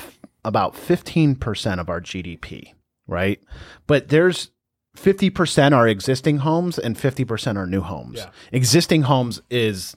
[0.44, 2.74] about fifteen percent of our GDP,
[3.06, 3.40] right?
[3.86, 4.50] But there's
[4.94, 8.18] fifty percent are existing homes, and fifty percent are new homes.
[8.18, 8.30] Yeah.
[8.52, 9.96] Existing homes is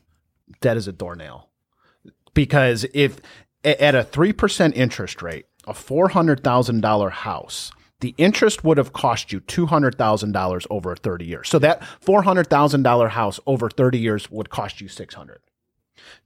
[0.62, 1.50] dead as a doornail
[2.34, 3.20] because if
[3.64, 10.68] at a 3% interest rate, a $400,000 house, the interest would have cost you $200,000
[10.70, 11.50] over 30 years.
[11.50, 15.40] So that $400,000 house over 30 years would cost you 600.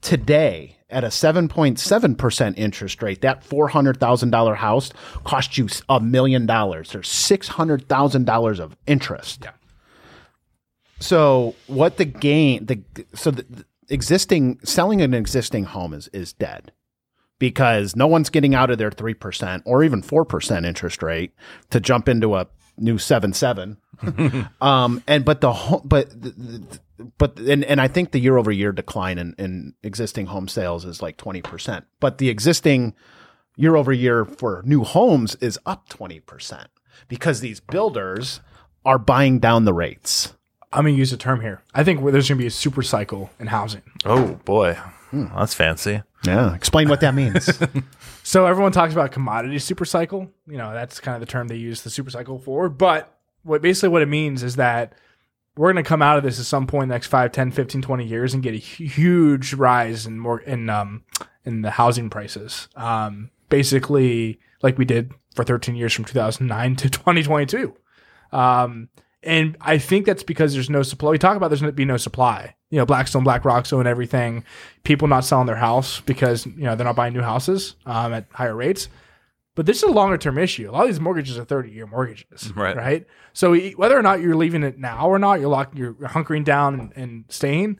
[0.01, 4.91] Today, at a 7.7% interest rate, that $400,000 house
[5.23, 6.93] cost you a million dollars.
[6.93, 9.39] or $600,000 of interest.
[9.43, 9.51] Yeah.
[10.99, 12.83] So what the gain the
[13.15, 16.71] so the, the existing selling an existing home is is dead
[17.39, 21.33] because no one's getting out of their 3% or even 4% interest rate
[21.71, 22.45] to jump into a
[22.77, 23.77] new 7 7
[24.61, 26.79] um and but the home but the, the,
[27.17, 30.85] but and, and I think the year over year decline in, in existing home sales
[30.85, 31.83] is like 20%.
[31.99, 32.93] But the existing
[33.55, 36.65] year over year for new homes is up 20%
[37.07, 38.41] because these builders
[38.85, 40.33] are buying down the rates.
[40.73, 41.61] I'm gonna use a term here.
[41.73, 43.81] I think there's gonna be a super cycle in housing.
[44.05, 44.77] Oh boy,
[45.11, 46.03] that's fancy.
[46.25, 46.53] Yeah.
[46.55, 47.49] Explain what that means.
[48.23, 50.31] So everyone talks about commodity super cycle.
[50.47, 52.69] You know, that's kind of the term they use the super cycle for.
[52.69, 54.93] But what basically what it means is that
[55.57, 57.51] we're going to come out of this at some point in the next 5, 10,
[57.51, 61.03] 15, 20 years and get a huge rise in more in um
[61.43, 62.67] in the housing prices.
[62.75, 67.75] Um basically like we did for 13 years from 2009 to 2022.
[68.31, 68.89] Um
[69.23, 71.11] and I think that's because there's no supply.
[71.11, 72.55] We talk about there's going to be no supply.
[72.71, 74.43] You know, Blackstone, BlackRock, so and everything.
[74.83, 78.25] People not selling their house because you know they're not buying new houses um, at
[78.31, 78.87] higher rates.
[79.53, 80.69] But this is a longer term issue.
[80.69, 82.75] A lot of these mortgages are 30 year mortgages, Right.
[82.75, 83.05] Right.
[83.33, 86.79] So whether or not you're leaving it now or not, you're locking, you're hunkering down
[86.79, 87.77] and, and staying.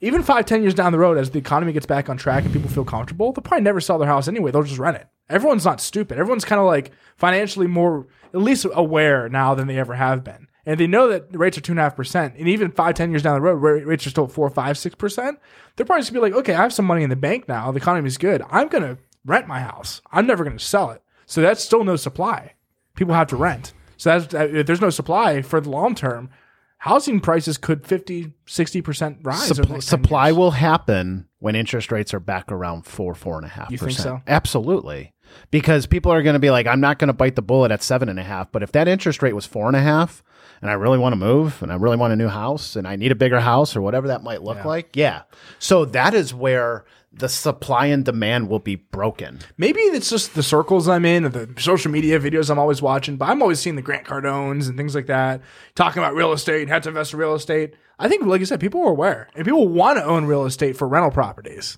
[0.00, 2.52] Even five, ten years down the road, as the economy gets back on track and
[2.52, 4.50] people feel comfortable, they'll probably never sell their house anyway.
[4.50, 5.06] They'll just rent it.
[5.30, 6.18] Everyone's not stupid.
[6.18, 10.48] Everyone's kind of like financially more, at least aware now than they ever have been.
[10.66, 12.94] And they know that the rates are two and a half percent, and even five,
[12.94, 15.38] ten years down the road, rates are still four, five, six percent.
[15.76, 17.70] They're probably just gonna be like, okay, I have some money in the bank now.
[17.70, 18.42] The economy's good.
[18.50, 20.00] I'm gonna rent my house.
[20.10, 21.02] I'm never gonna sell it.
[21.26, 22.54] So that's still no supply.
[22.94, 23.72] People have to rent.
[23.96, 26.30] So that's if there's no supply for the long term.
[26.78, 29.50] housing prices could 50, 60% rise.
[29.50, 30.36] Supp- supply years.
[30.36, 33.92] will happen when interest rates are back around four, four and a half You think
[33.92, 34.20] so?
[34.26, 35.12] Absolutely.
[35.50, 37.82] Because people are going to be like, I'm not going to bite the bullet at
[37.82, 38.52] seven and a half.
[38.52, 40.22] But if that interest rate was four and a half,
[40.64, 42.96] and I really want to move, and I really want a new house, and I
[42.96, 45.24] need a bigger house, or whatever that might look like, yeah.
[45.58, 49.40] So that is where the supply and demand will be broken.
[49.58, 53.18] Maybe it's just the circles I'm in or the social media videos I'm always watching,
[53.18, 55.42] but I'm always seeing the Grant Cardones and things like that
[55.74, 57.74] talking about real estate, how to invest in real estate.
[57.98, 60.78] I think, like you said, people are aware and people want to own real estate
[60.78, 61.76] for rental properties.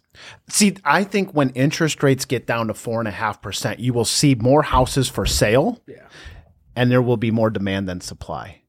[0.49, 3.93] See, I think when interest rates get down to four and a half percent, you
[3.93, 5.83] will see more houses for sale.
[5.89, 6.07] Yeah.
[6.77, 8.63] and there will be more demand than supply.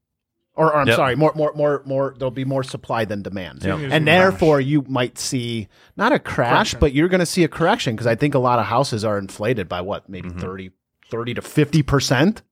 [0.58, 0.96] Or, or I'm Yep.
[0.96, 2.14] sorry, more, more, more, more.
[2.18, 3.78] There'll be more supply than demand, Yep.
[3.78, 6.80] And gonna therefore you might see not a crash, Correction.
[6.80, 9.18] but you're going to see a correction because I think a lot of houses are
[9.18, 10.40] inflated by what, maybe Mm-hmm.
[10.40, 10.70] thirty,
[11.10, 12.42] thirty 30, to fifty percent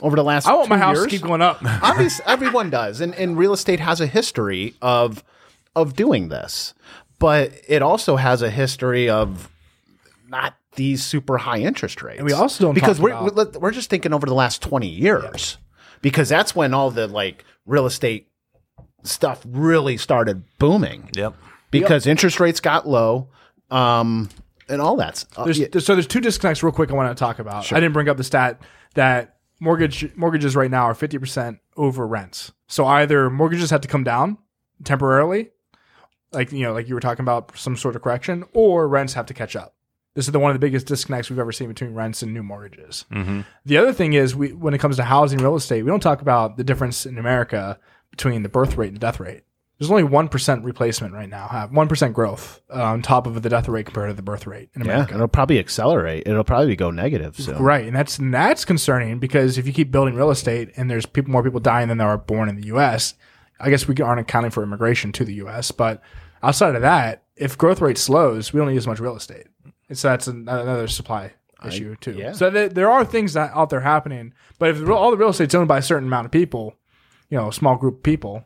[0.00, 0.46] over the last.
[0.46, 1.04] I want my house years.
[1.06, 1.58] to keep going up.
[1.82, 5.24] Obviously, everyone does, and and real estate has a history of
[5.76, 6.72] of doing this,
[7.18, 9.50] but it also has a history of
[10.28, 12.18] not these super high interest rates.
[12.20, 14.62] And we also don't because talk we're about- we're we're just thinking over the last
[14.62, 15.58] twenty years,
[16.02, 18.28] because that's when all the like real estate
[19.02, 21.34] stuff really started booming Yep.
[21.70, 23.28] because interest rates got low,
[23.70, 24.28] um,
[24.68, 25.24] and all that.
[25.36, 27.72] Uh, There's, yeah, so there's two disconnects real quick I want to talk about.
[27.72, 28.60] I didn't bring up the stat
[28.94, 32.52] that mortgage mortgages right now are 50% over rents.
[32.68, 34.38] So either mortgages have to come down
[34.84, 35.50] temporarily,
[36.32, 39.26] like you know, like you were talking about some sort of correction, or rents have
[39.26, 39.74] to catch up.
[40.14, 42.42] This is the one of the biggest disconnects we've ever seen between rents and new
[42.42, 43.04] mortgages.
[43.64, 46.20] The other thing is, we when it comes to housing real estate, we don't talk
[46.20, 47.78] about the difference in America
[48.10, 49.42] between the birth rate and the death rate.
[49.78, 53.40] There's only one percent replacement right now, have one percent growth uh, on top of
[53.42, 55.12] the death rate compared to the birth rate in America.
[55.12, 56.24] yeah, it'll probably accelerate.
[56.26, 57.56] It'll probably go negative soon.
[57.62, 61.06] Right, and that's and that's concerning because if you keep building real estate and there's
[61.06, 63.14] people more people dying than there are born in the U.S.,
[63.58, 65.70] I guess we aren't accounting for immigration to the U.S.
[65.70, 66.02] But
[66.42, 69.46] outside of that, if growth rate slows, we don't need as much real estate.
[69.90, 71.34] And so that's an, another supply
[71.66, 72.12] issue too.
[72.12, 72.32] yeah.
[72.32, 75.18] So th- there are things that out there happening, but if the, real- all the
[75.18, 76.74] real estate's owned by a certain amount of people,
[77.28, 78.44] you know, a small group of people,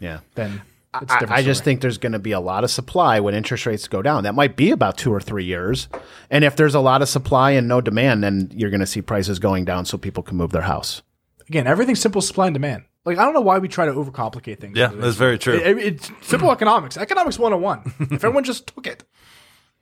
[0.00, 0.18] Yeah.
[0.34, 0.62] then
[1.00, 1.32] it's a I, different.
[1.38, 1.64] I just story.
[1.66, 4.24] think there's going to be a lot of supply when interest rates go down.
[4.24, 5.86] That might be about two or three years.
[6.30, 9.02] And if there's a lot of supply and no demand, then you're going to see
[9.02, 11.02] prices going down so people can move their house.
[11.48, 12.84] again, everything's simple supply and demand.
[13.04, 14.76] Like I don't know why we try to overcomplicate things.
[14.76, 15.54] Yeah, with that's very true.
[15.54, 16.96] It- it's simple economics.
[16.98, 17.94] Economics 101.
[18.12, 19.04] if everyone just took it,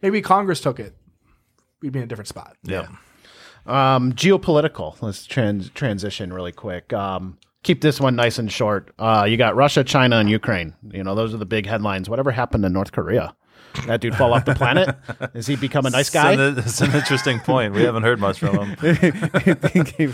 [0.07, 0.95] maybe Congress took it,
[1.83, 2.57] we'd be in a different spot.
[2.63, 2.87] Yeah.
[3.67, 4.97] Um, geopolitical.
[5.03, 6.93] Let's trans- transition really quick.
[6.93, 8.95] Um, keep this one nice and short.
[9.01, 10.75] Uh, you got Russia, China, and Ukraine.
[10.93, 12.09] You know, those are the big headlines.
[12.09, 13.35] Whatever happened to North Korea?
[13.89, 14.97] That dude fall off the planet?
[15.35, 16.35] Has he become a nice guy?
[16.39, 17.75] It's an, interesting point.
[17.75, 18.77] We haven't heard much from him.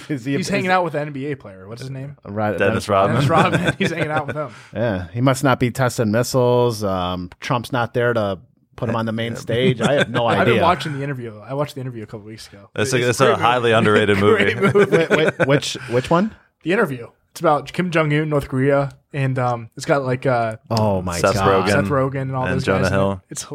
[0.08, 1.68] Is he, He's hanging out with an NBA player.
[1.68, 2.16] What's his name?
[2.24, 3.16] Right, Dennis Rodman.
[3.16, 3.74] Dennis Rodman.
[3.78, 4.50] He's hanging out with him.
[4.74, 6.82] Yeah, he must not be testing missiles.
[6.82, 8.40] Um, Trump's not there to
[8.76, 9.80] put him on the main stage.
[9.80, 10.40] I have no idea.
[10.40, 11.38] I've been watching the interview.
[11.38, 12.70] I watched the interview a couple weeks ago.
[12.74, 13.42] It's, a, It's it's great a movie.
[13.42, 14.54] highly underrated movie.
[14.54, 14.96] Movie.
[14.96, 16.34] Wait, wait, which which one?
[16.62, 17.08] The interview.
[17.32, 21.18] It's about Kim Jong Un, North Korea, and um, it's got like uh, Oh my
[21.18, 21.66] Seth god!
[21.66, 21.70] Rogen.
[21.70, 22.88] Seth Rogen and all and those Jonah guys.
[22.88, 22.98] in it.
[22.98, 23.22] Hill.
[23.30, 23.46] It's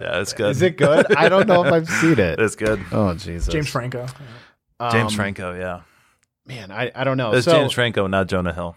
[0.00, 0.50] Yeah, it's good.
[0.50, 1.14] Is it good?
[1.16, 2.38] I don't know if I've seen it.
[2.38, 2.80] It's good.
[2.92, 4.06] Oh Jesus, James Franco.
[4.92, 5.80] James Um, Franco, yeah.
[6.46, 7.32] Man, I, I don't know.
[7.32, 8.76] It's so, James Franco, not Jonah Hill.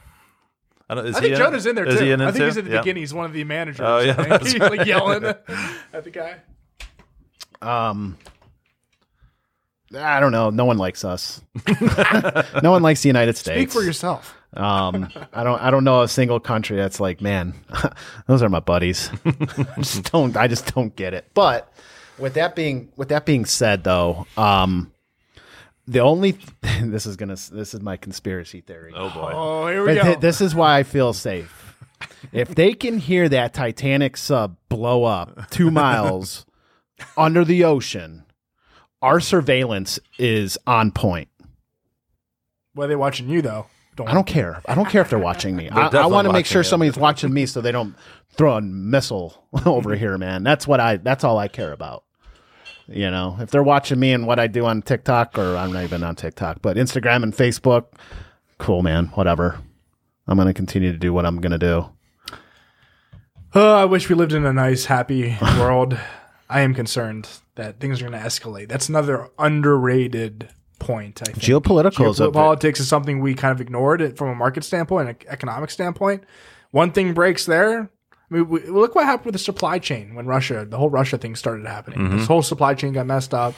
[0.90, 1.38] I, don't, is I he think?
[1.38, 1.98] Jonah's in there too.
[2.04, 2.46] he in I think too?
[2.46, 2.78] he's at the Yeah.
[2.80, 3.02] beginning.
[3.02, 3.82] He's one of the managers.
[3.86, 4.78] Oh, yeah, I He's right.
[4.78, 5.24] like yelling
[5.94, 6.38] at the guy.
[7.62, 8.18] Um,
[9.98, 10.50] I don't know.
[10.50, 11.42] No one likes us.
[12.62, 13.72] no one likes the United States.
[13.72, 14.36] Speak for yourself.
[14.54, 15.62] Um, I don't.
[15.62, 17.54] I don't know a single country that's like, man,
[18.28, 19.10] those are my buddies.
[19.26, 20.36] I just don't.
[20.38, 21.26] I just don't get it.
[21.34, 21.72] But
[22.18, 24.92] with that being with that being said, though, um,
[25.88, 26.38] the only
[26.82, 28.94] this is gonna this is my conspiracy theory.
[28.96, 29.32] Oh boy.
[29.34, 30.04] Oh, here we But go.
[30.04, 31.76] th- this is why I feel safe.
[32.32, 36.46] If they can hear that Titanic sub blow up two miles
[37.18, 38.24] under the ocean,
[39.02, 41.30] our surveillance is on point.
[42.74, 43.68] Why are they watching you though?
[43.96, 44.62] Don't I don't care.
[44.68, 45.70] I don't care if they're watching me.
[45.72, 46.66] I, I want to make sure you.
[46.68, 47.96] somebody's watching me so they don't
[48.34, 50.44] throw a missile over here, man.
[50.44, 50.98] That's what I.
[50.98, 52.04] That's all I care about.
[52.90, 55.84] You know, if they're watching me and what I do on TikTok, or I'm not
[55.84, 57.88] even on TikTok, but Instagram and Facebook,
[58.60, 59.08] cool, man.
[59.08, 59.60] Whatever.
[60.28, 61.90] I'm gonna continue to do what I'm gonna do.
[63.54, 65.98] Oh, I wish we lived in a nice, happy world.
[66.50, 68.70] I am concerned that things are going to escalate.
[68.70, 71.22] That's another underrated point.
[71.22, 75.10] I think Geopolitical Geopolitics is something we kind of ignored it from a market standpoint,
[75.10, 76.24] an economic standpoint.
[76.72, 77.90] One thing breaks there.
[78.30, 81.18] I mean, we, look what happened with the supply chain when Russia, the whole Russia
[81.18, 82.18] thing started happening.
[82.18, 83.54] This whole supply chain got messed up.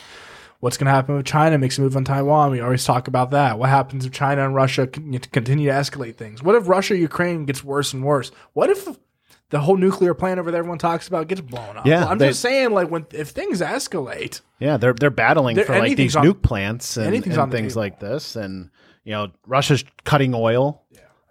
[0.59, 2.51] What's going to happen with China makes a move on Taiwan?
[2.51, 3.57] We always talk about that.
[3.57, 6.43] What happens if China and Russia continue to escalate things?
[6.43, 8.31] What if Russia Ukraine gets worse and worse?
[8.53, 8.87] What if
[9.51, 11.85] the whole nuclear plant over there everyone talks about gets blown up?
[11.87, 15.65] Yeah, I'm they- just saying, like when if things escalate, Yeah, they're they're battling There-
[15.65, 18.69] for like these on- nuke plants and, and things like this, and
[19.05, 20.83] you know Russia's cutting oil.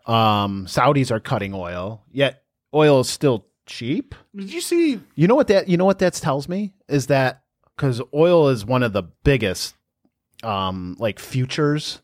[0.06, 2.42] Um, Saudis are cutting oil, yet
[2.74, 4.14] oil is still cheap.
[4.34, 5.00] did you see?
[5.14, 7.42] You know what that you know what that tells me is that
[7.76, 9.74] because oil is one of the biggest
[10.42, 12.00] um like futures.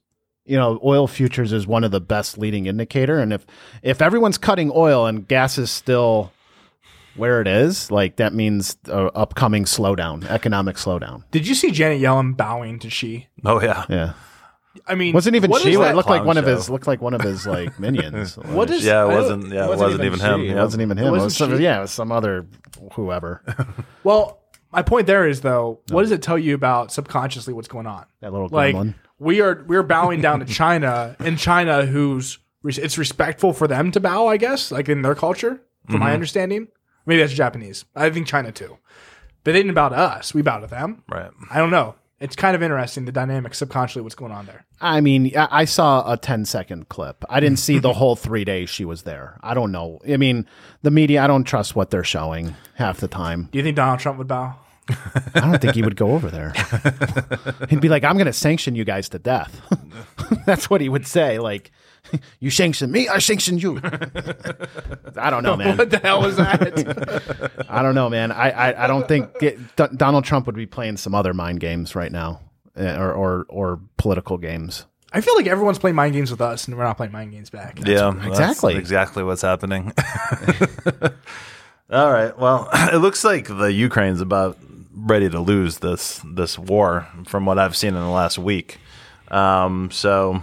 [0.46, 3.46] You know, oil futures is one of the best leading indicator, and if
[3.82, 6.32] if everyone's cutting oil and gas is still
[7.16, 11.22] where it is, like that means a upcoming slowdown, economic slowdown.
[11.30, 13.28] Did you see Janet Yellen bowing to she?
[13.44, 13.86] Oh yeah.
[13.88, 14.12] Yeah.
[14.86, 15.72] I mean, Wasn't even what she.
[15.72, 18.36] It looked like clown one of his looked like one of his like minions.
[18.44, 19.52] What is- Yeah, it I don't- wasn't.
[19.52, 20.44] Yeah, it wasn't, even, him.
[20.44, 20.52] yeah.
[20.52, 21.06] It wasn't even him.
[21.06, 22.46] It, wasn't was some, yeah, it was some other
[22.92, 23.42] whoever.
[24.04, 27.86] Well, my point there is though, what does it tell you about subconsciously what's going
[27.86, 28.04] on?
[28.20, 28.94] That little Like gremlin.
[29.18, 34.00] we are we're bowing down to China, and China, who's it's respectful for them to
[34.00, 36.14] bow, I guess, like in their culture, from my mm-hmm.
[36.14, 36.68] understanding.
[37.06, 37.86] Maybe that's Japanese.
[37.96, 38.76] I think China too,
[39.42, 40.34] but they didn't bow to us.
[40.34, 41.02] We bow to them.
[41.08, 41.30] Right.
[41.50, 41.94] I don't know.
[42.24, 44.64] It's kind of interesting the dynamic subconsciously what's going on there.
[44.80, 47.22] I mean, I I saw a 10 second clip.
[47.28, 49.38] I didn't see the whole three days she was there.
[49.42, 50.00] I don't know.
[50.08, 50.46] I mean,
[50.80, 53.50] the media, I don't trust what they're showing half the time.
[53.52, 54.54] Do you think Donald Trump would bow?
[54.88, 56.52] I don't think he would go over there.
[57.68, 59.60] He'd be like, I'm going to sanction you guys to death.
[60.46, 61.38] That's what he would say.
[61.38, 61.72] Like,
[62.40, 63.80] you sanction me, I sanction you.
[65.16, 65.76] I don't know, man.
[65.76, 67.64] What the hell is that?
[67.68, 68.32] I don't know, man.
[68.32, 71.60] I, I, I don't think it, D- Donald Trump would be playing some other mind
[71.60, 72.40] games right now,
[72.76, 74.86] eh, or or, or political games.
[75.12, 77.48] I feel like everyone's playing mind games with us, and we're not playing mind games
[77.48, 77.78] back.
[77.86, 78.76] Yeah, that's exactly.
[78.76, 79.92] exactly what's happening.
[81.90, 82.36] All right.
[82.36, 84.58] Well, it looks like the Ukraine's about
[84.92, 88.78] ready to lose this this war, from what I've seen in the last week.
[89.28, 90.42] Um, so,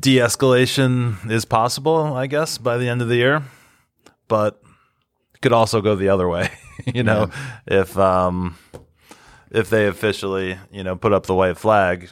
[0.00, 3.42] de-escalation is possible, I guess, by the end of the year,
[4.28, 4.60] but
[5.34, 6.50] it could also go the other way.
[6.86, 7.30] you know,
[7.66, 8.56] if um,
[9.50, 12.10] if they officially, you know, put up the white flag,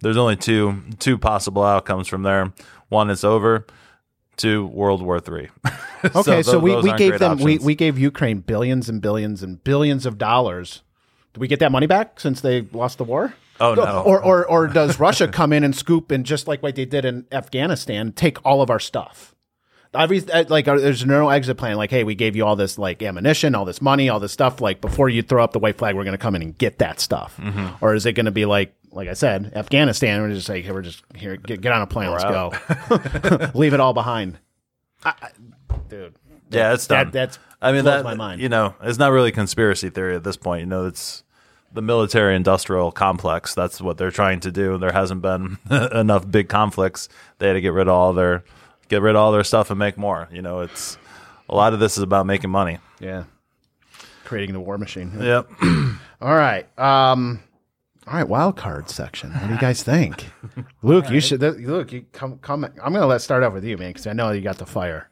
[0.00, 2.52] there's only two two possible outcomes from there.
[2.88, 3.66] One, it's over.
[4.36, 5.48] Two, World War Three.
[6.16, 7.64] Okay, so, tho- we, we gave them we, options.
[7.64, 10.82] we gave Ukraine billions and billions and billions of dollars.
[11.32, 13.34] Do we get that money back since they lost the war?
[13.62, 14.02] Oh no!
[14.04, 17.04] Or or or does Russia come in and scoop and just like what they did
[17.04, 19.36] in Afghanistan, take all of our stuff?
[19.94, 21.76] Every like uh, there's no exit plan.
[21.76, 24.60] Like, hey, we gave you all this like ammunition, all this money, all this stuff.
[24.60, 26.78] Like before you throw up the white flag, we're going to come in and get
[26.78, 27.36] that stuff.
[27.36, 27.84] Mm-hmm.
[27.84, 30.22] Or is it going to be like like I said, Afghanistan?
[30.22, 31.36] We're just like, hey, we're just here.
[31.36, 32.10] Get, get on a plane.
[32.10, 32.54] let's out.
[32.88, 33.50] go.
[33.54, 34.38] Leave it all behind.
[35.04, 35.28] I, I,
[35.88, 36.14] dude,
[36.50, 37.12] yeah, it's that done.
[37.12, 38.40] that's I mean, blows that my mind.
[38.40, 40.60] you know, it's not really conspiracy theory at this point.
[40.60, 41.22] You know, it's
[41.74, 43.54] the military-industrial complex.
[43.54, 44.78] That's what they're trying to do.
[44.78, 47.08] There hasn't been enough big conflicts.
[47.38, 48.44] They had to get rid of all their
[48.88, 50.28] get rid of all their stuff and make more.
[50.30, 50.98] You know, it's
[51.48, 52.78] a lot of this is about making money.
[53.00, 53.24] yeah,
[54.24, 55.12] creating the war machine.
[55.20, 55.50] Yep.
[56.22, 56.66] All right.
[56.78, 57.42] Um,
[58.06, 58.28] all right.
[58.28, 59.32] Wild card section.
[59.32, 60.26] What do you guys think,
[60.82, 61.10] Luke?
[61.10, 61.90] You should th- Luke.
[61.92, 62.38] You come.
[62.38, 62.64] Come.
[62.64, 65.08] I'm gonna let start off with you, man, because I know you got the fire.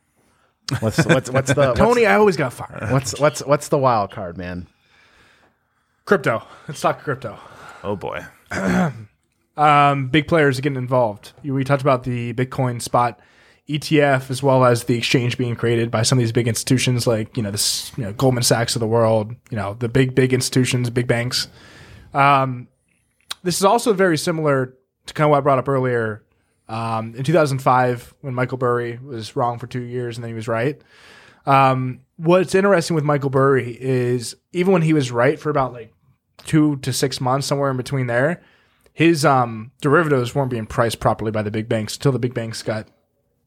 [0.78, 2.92] What's what's what's the what's, Tony, I always got fired.
[2.92, 4.68] What's what's what's the wild card, man?
[6.10, 6.42] Crypto.
[6.66, 7.38] Let's talk crypto.
[7.84, 8.26] Oh boy.
[9.56, 11.34] um, big players are getting involved.
[11.44, 13.20] We talked about the Bitcoin spot
[13.68, 17.36] ETF as well as the exchange being created by some of these big institutions like
[17.36, 19.36] you know this you know, Goldman Sachs of the world.
[19.50, 21.46] You know the big big institutions, big banks.
[22.12, 22.66] Um,
[23.44, 24.74] this is also very similar
[25.06, 26.24] to kind of what I brought up earlier.
[26.68, 30.48] Um, in 2005, when Michael Burry was wrong for two years and then he was
[30.48, 30.82] right.
[31.46, 35.94] Um, what's interesting with Michael Burry is even when he was right for about like
[36.40, 38.42] two to six months, somewhere in between there,
[38.92, 42.62] his um, derivatives weren't being priced properly by the big banks until the big banks
[42.62, 42.88] got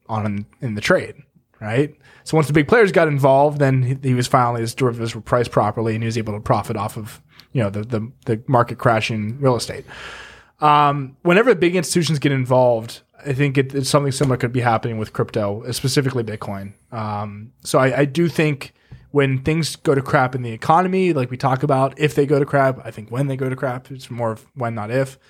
[0.08, 1.14] on in, in the trade,
[1.60, 1.94] right?
[2.24, 5.20] So once the big players got involved, then he, he was finally his derivatives were
[5.20, 7.20] priced properly, and he was able to profit off of
[7.52, 9.84] you know the the, the market crashing real estate.
[10.60, 14.98] Um, whenever big institutions get involved, I think it, it's something similar could be happening
[14.98, 16.74] with crypto, specifically Bitcoin.
[16.92, 18.72] Um, so I, I do think
[19.14, 22.40] when things go to crap in the economy, like we talk about, if they go
[22.40, 25.20] to crap, I think when they go to crap, it's more of when, not if.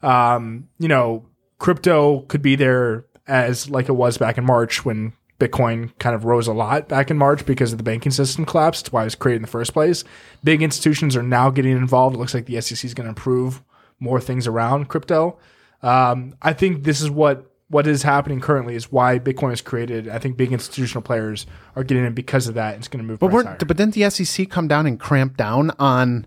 [0.00, 1.26] Um, you know,
[1.58, 6.24] crypto could be there as like it was back in March when Bitcoin kind of
[6.24, 9.16] rose a lot back in March because of the banking system collapsed, why it was
[9.16, 10.04] created in the first place.
[10.44, 12.14] Big institutions are now getting involved.
[12.14, 13.60] It looks like the SEC is going to improve
[13.98, 15.36] more things around crypto.
[15.82, 20.08] Um, I think this is what what is happening currently is why Bitcoin is created.
[20.08, 22.76] I think big institutional players are getting in because of that.
[22.76, 23.18] It's going to move.
[23.18, 23.30] But
[23.66, 26.26] but didn't the SEC come down and cramp down on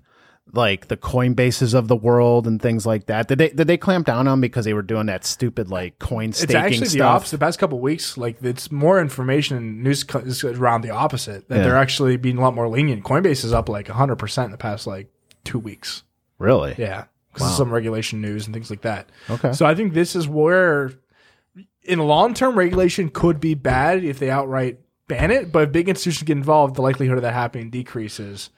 [0.53, 3.27] like the Coinbases of the world and things like that.
[3.27, 6.29] Did they did they clamp down on because they were doing that stupid like coin
[6.29, 7.15] It's staking actually the stuff?
[7.15, 7.37] opposite.
[7.39, 10.91] The past couple of weeks, like it's more information and news co- is around the
[10.91, 11.47] opposite.
[11.49, 11.63] That Yeah.
[11.63, 13.03] they're actually being a lot more lenient.
[13.03, 15.09] Coinbase is up like 100 percent in the past like
[15.43, 16.03] two weeks.
[16.39, 16.75] Really?
[16.77, 19.09] Yeah, because of some regulation news and things like that.
[19.29, 19.51] Okay.
[19.53, 20.91] So I think this is where,
[21.85, 25.51] in long term, regulation could be bad if they outright ban it.
[25.51, 28.49] But if big institutions get involved, the likelihood of that happening decreases.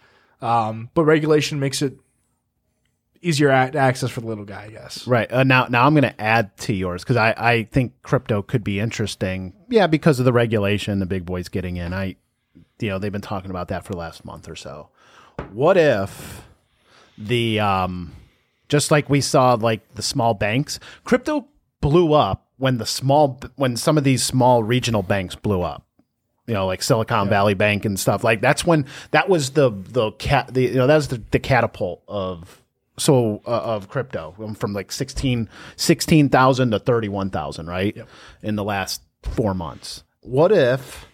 [0.41, 1.97] Um, but regulation makes it
[3.21, 5.07] easier a- to access for the little guy, I guess.
[5.07, 5.32] Right.
[5.32, 8.63] Uh, now, now I'm going to add to yours because I, I think crypto could
[8.63, 9.53] be interesting.
[9.69, 11.93] Yeah, because of the regulation, the big boys getting in.
[11.93, 12.15] I,
[12.80, 14.89] you know, they've been talking about that for the last month or so.
[15.51, 16.43] What if
[17.17, 18.13] the, um,
[18.69, 21.47] just like we saw, like the small banks, crypto
[21.82, 25.84] blew up when the small, when some of these small regional banks blew up.
[26.47, 28.24] You know, like Silicon Valley Bank and stuff.
[28.24, 30.53] Like that's when that was the the cat.
[30.53, 32.64] The, you know, that was the, the catapult of
[32.97, 37.97] so uh, of crypto from like 16 16,000 to 31,000, right?
[38.41, 40.03] In the last 4 months.
[40.22, 41.05] What if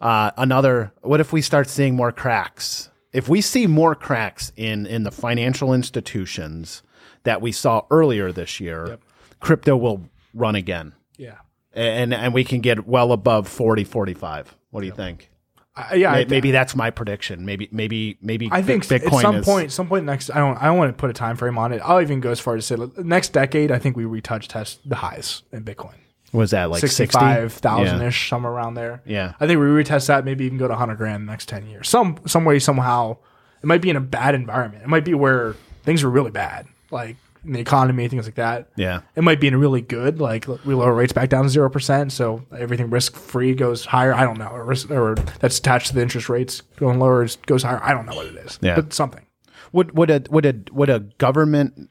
[0.00, 2.90] uh, another what if we start seeing more cracks?
[3.12, 6.82] If we see more cracks in in the financial institutions
[7.24, 8.98] that we saw earlier this year,
[9.40, 10.02] crypto will
[10.34, 10.94] run again.
[11.16, 11.38] Yeah.
[11.74, 14.54] And and we can get well above 40 45.
[14.70, 15.30] What do you think?
[15.74, 16.12] I, yeah.
[16.12, 17.46] I, maybe that's my prediction.
[17.46, 20.56] Maybe maybe maybe I think Bitcoin at some is, point, some point next, I don't,
[20.58, 21.80] I don't want to put a time frame on it.
[21.82, 23.70] I'll even go as far as to say like, next decade.
[23.70, 25.94] I think we retouch test the highs in Bitcoin,
[26.32, 26.94] was that like 60?
[26.94, 28.08] sixty-five thousand Yeah.
[28.08, 29.00] ish, somewhere around there.
[29.06, 29.32] Yeah.
[29.40, 31.66] I think we retest that, maybe even go to hundred grand in the next ten
[31.66, 31.88] years.
[31.88, 33.16] Some, some way, somehow,
[33.62, 34.82] it might be in a bad environment.
[34.82, 38.68] It might be where things are really bad, like in the economy, things like that.
[38.76, 39.00] Yeah.
[39.16, 41.68] It might be in a really good, like we lower rates back down to zero
[41.68, 44.14] percent, so everything risk free goes higher.
[44.14, 47.36] I don't know, or, risk, or that's attached to the interest rates going lower is-
[47.46, 47.82] goes higher.
[47.82, 48.76] I don't know what it is, Yeah.
[48.76, 49.26] but something.
[49.72, 51.88] Would would a would a would a government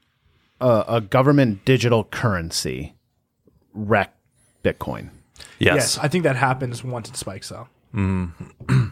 [0.62, 2.94] uh, a government digital currency
[3.74, 4.14] wreck
[4.64, 5.10] Bitcoin?
[5.60, 5.76] Yes.
[5.76, 7.68] Yes, I think that happens once it spikes, though.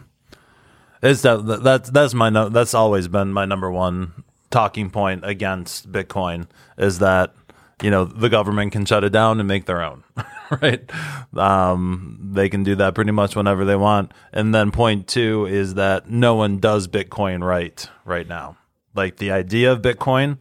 [1.02, 4.12] It's that, that that's that's my no, that's always been my number one
[4.50, 6.46] talking point against Bitcoin
[6.76, 7.34] is that
[7.82, 10.04] you know the government can shut it down and make their own,
[10.62, 10.90] right?
[11.34, 14.12] Um, they can do that pretty much whenever they want.
[14.32, 18.56] And then point two is that no one does Bitcoin right right now.
[18.94, 20.38] Like the idea of Bitcoin,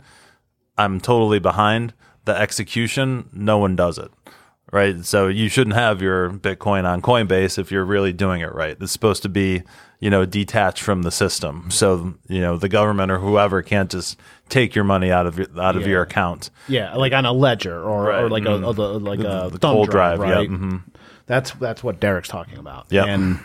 [0.77, 1.93] I'm totally behind.
[2.25, 4.11] The execution, no one does it.
[4.71, 5.03] Right.
[5.03, 8.77] So you shouldn't have your Bitcoin on Coinbase if you're really doing it right.
[8.79, 9.63] It's supposed to be,
[9.99, 11.69] you know, detached from the system.
[11.71, 15.47] So, you know, the government or whoever can't just take your money out of your,
[15.59, 16.49] out of your account.
[16.67, 18.63] Yeah, like on a ledger or, or Right, like a, mm-hmm.
[18.63, 20.49] a like a the thumb cold drive, yeah, right?
[20.49, 20.83] mhm.
[21.25, 22.87] That's that's what Derek's talking about.
[22.89, 23.07] Yep.
[23.07, 23.39] and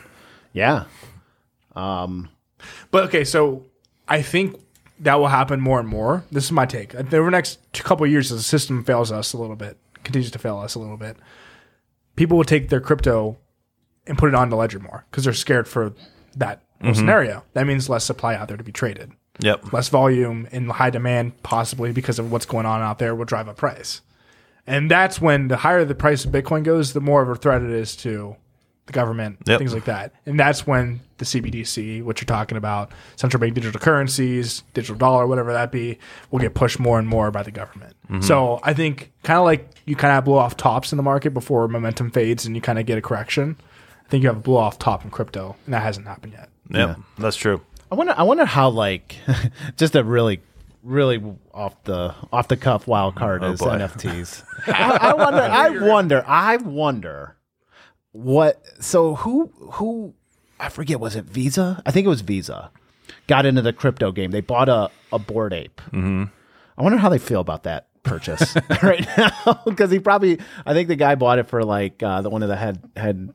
[0.52, 0.84] yeah,
[1.74, 2.30] um,
[2.90, 3.64] But okay, so
[4.08, 4.60] I think
[5.00, 6.24] that will happen more and more.
[6.30, 6.94] This is my take.
[6.94, 9.76] Uh, over the next couple of years, as the system fails us a little bit,
[10.04, 11.16] continues to fail us a little bit,
[12.16, 13.36] people will take their crypto
[14.06, 15.92] and put it onto Ledger more because they're scared for
[16.34, 16.98] that whole mm-hmm.
[16.98, 17.44] scenario.
[17.52, 19.12] That means less supply out there to be traded.
[19.40, 19.72] Yep.
[19.72, 23.48] less volume and high demand, possibly because of what's going on out there, will drive
[23.48, 24.00] up price.
[24.64, 27.60] And that's when the higher the price of Bitcoin goes, the more of a threat
[27.60, 28.36] it is to
[28.86, 29.58] the government, Yep.
[29.58, 30.12] things like that.
[30.26, 35.26] And that's when the CBDC, what you're talking about, central bank digital currencies, digital dollar,
[35.26, 35.98] whatever that be,
[36.30, 37.96] will get pushed more and more by the government.
[38.10, 38.20] Mm-hmm.
[38.20, 41.32] So I think kind of like you kind of blow off tops in the market
[41.32, 43.56] before momentum fades and you kind of get a correction.
[44.14, 46.48] I think you have a blow off top in crypto, and that hasn't happened yet.
[46.70, 46.98] Yep.
[47.18, 47.62] That's true.
[47.90, 48.14] I wonder.
[48.16, 49.16] I wonder how like
[49.76, 50.40] just a really
[50.84, 51.20] really
[51.52, 53.70] off the off the cuff wild card is boy.
[53.70, 54.44] NFTs.
[54.68, 55.40] I, I wonder.
[55.40, 56.24] I wonder.
[56.26, 57.36] I wonder
[58.12, 58.62] what.
[58.78, 60.14] So who who
[60.60, 61.82] I forget was it Visa?
[61.84, 62.70] I think it was Visa.
[63.26, 64.30] Got into the crypto game.
[64.30, 65.80] They bought a a Bored Ape.
[65.86, 66.24] Mm-hmm.
[66.76, 70.38] I wonder how they feel about that purchase right now because he probably.
[70.64, 73.32] I think the guy bought it for like uh, the one of the head head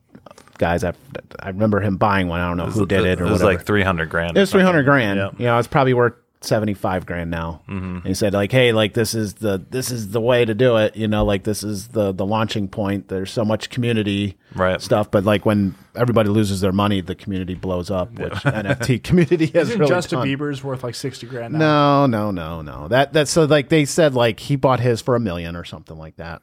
[0.60, 0.84] guys.
[0.84, 0.94] I
[1.40, 2.40] I remember him buying one.
[2.40, 3.58] I don't know who did it or it was whatever.
[3.58, 4.38] like 300 grand.
[4.38, 5.18] It was three hundred grand.
[5.18, 5.30] Yeah.
[5.38, 7.62] You know, it's probably worth seventy five grand now.
[7.68, 7.96] Mm-hmm.
[7.98, 10.78] And he said like, hey, like this is the this is the way to do
[10.78, 10.96] it.
[10.96, 13.08] You know, like this is the the launching point.
[13.10, 14.82] There's so much community Right.
[14.82, 19.48] stuff, but like when everybody loses their money, the community blows up, which NFT community
[19.48, 20.28] has Isn't really Justin done.
[20.28, 22.06] Bieber's worth like 60 grand now?
[22.08, 22.88] No, no, no, no.
[22.88, 25.98] That that's so like they said like he bought his for a million or something
[25.98, 26.42] like that.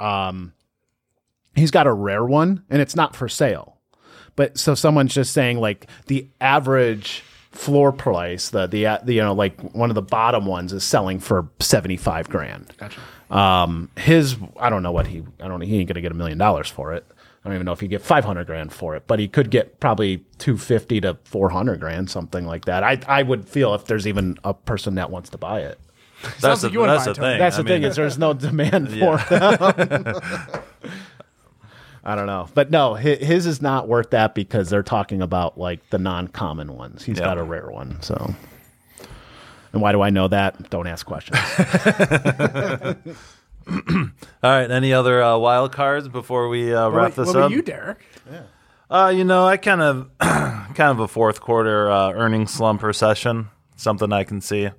[0.00, 0.52] Um
[1.56, 3.78] he's got a rare one and it's not for sale.
[4.36, 9.22] But so someone's just saying like the average floor price, the the, uh, the you
[9.22, 12.72] know like one of the bottom ones is selling for 75 grand.
[12.76, 13.00] Gotcha.
[13.30, 16.12] Um his I don't know what he I don't know he ain't going to get
[16.12, 17.04] a million dollars for it.
[17.44, 19.78] I don't even know if he get 500 grand for it, but he could get
[19.78, 22.84] probably 250 to 400 grand, something like that.
[22.84, 25.80] I I would feel if there's even a person that wants to buy it.
[26.40, 27.38] That's the, like that's the thing.
[27.38, 30.14] That's I the thing is there's no demand for them.
[32.08, 35.58] I don't know, but no, hi- his is not worth that because they're talking about
[35.58, 37.02] like the non-common ones.
[37.04, 37.24] He's Yeah.
[37.24, 38.32] got a rare one, so.
[39.72, 40.70] And why do I know that?
[40.70, 41.38] Don't ask questions.
[43.68, 44.10] All
[44.42, 44.70] right.
[44.70, 47.42] Any other uh, wild cards before we uh, wrap what, this what up?
[47.46, 47.98] about you, Derek?
[48.30, 48.42] Yeah.
[48.88, 53.48] Uh, you know, I kind of, kind of a fourth quarter uh, earnings slump recession.
[53.76, 54.70] Something I can see.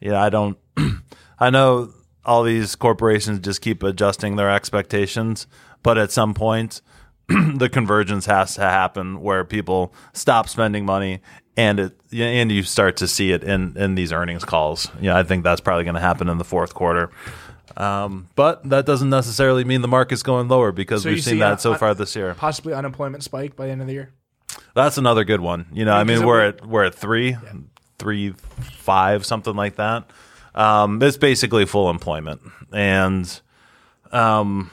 [0.00, 0.58] Yeah, I don't.
[1.38, 1.90] I know
[2.24, 5.46] all these corporations just keep adjusting their expectations,
[5.82, 6.80] but at some point,
[7.28, 11.20] the convergence has to happen where people stop spending money
[11.56, 14.88] and it and you start to see it in in these earnings calls.
[15.00, 17.10] Yeah, I think that's probably going to happen in the fourth quarter.
[17.76, 21.38] Um, but that doesn't necessarily mean the market's going lower because So we've see seen
[21.38, 22.34] that so un- far this year.
[22.34, 24.10] Possibly unemployment spike by the end of the year.
[24.74, 25.66] That's another good one.
[25.72, 27.36] You know, I mean, we're at we're at three,
[27.98, 30.04] three, five, something like that.
[30.54, 33.40] Um, it's basically full employment, and
[34.12, 34.70] um,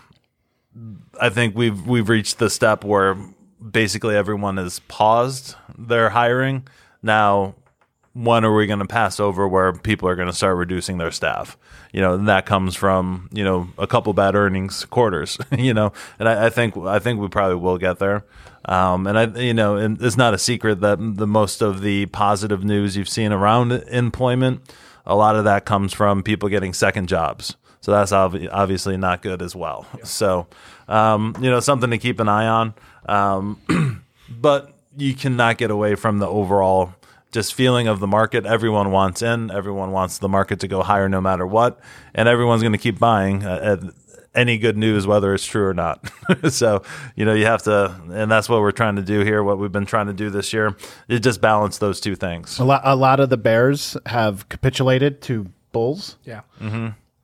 [1.19, 3.15] I think we've we've reached the step where
[3.59, 6.67] basically everyone has paused their hiring.
[7.01, 7.55] Now,
[8.13, 11.11] when are we going to pass over where people are going to start reducing their
[11.11, 11.57] staff?
[11.91, 15.37] You know, and that comes from you know a couple bad earnings quarters.
[15.57, 18.23] You know, and I, I think I think we probably will get there.
[18.65, 22.05] Um, and I, you know, and it's not a secret that the most of the
[22.07, 24.61] positive news you've seen around employment,
[25.05, 27.55] a lot of that comes from people getting second jobs.
[27.81, 29.85] So that's obvi- obviously not good as well.
[30.03, 30.47] So,
[30.87, 32.73] um, you know, something to keep an eye on.
[33.07, 36.93] Um, but you cannot get away from the overall
[37.31, 38.45] just feeling of the market.
[38.45, 39.51] Everyone wants in.
[39.51, 41.79] Everyone wants the market to go higher no matter what,
[42.13, 43.93] and everyone's going to keep buying uh, at
[44.35, 46.11] any good news, whether it's true or not.
[46.49, 46.81] so
[47.15, 49.43] you know you have to, and that's what we're trying to do here.
[49.43, 50.75] What we've been trying to do this year
[51.07, 52.59] is just balance those two things.
[52.59, 56.17] a lot, a lot of the bears have capitulated to bulls.
[56.23, 56.41] Yeah.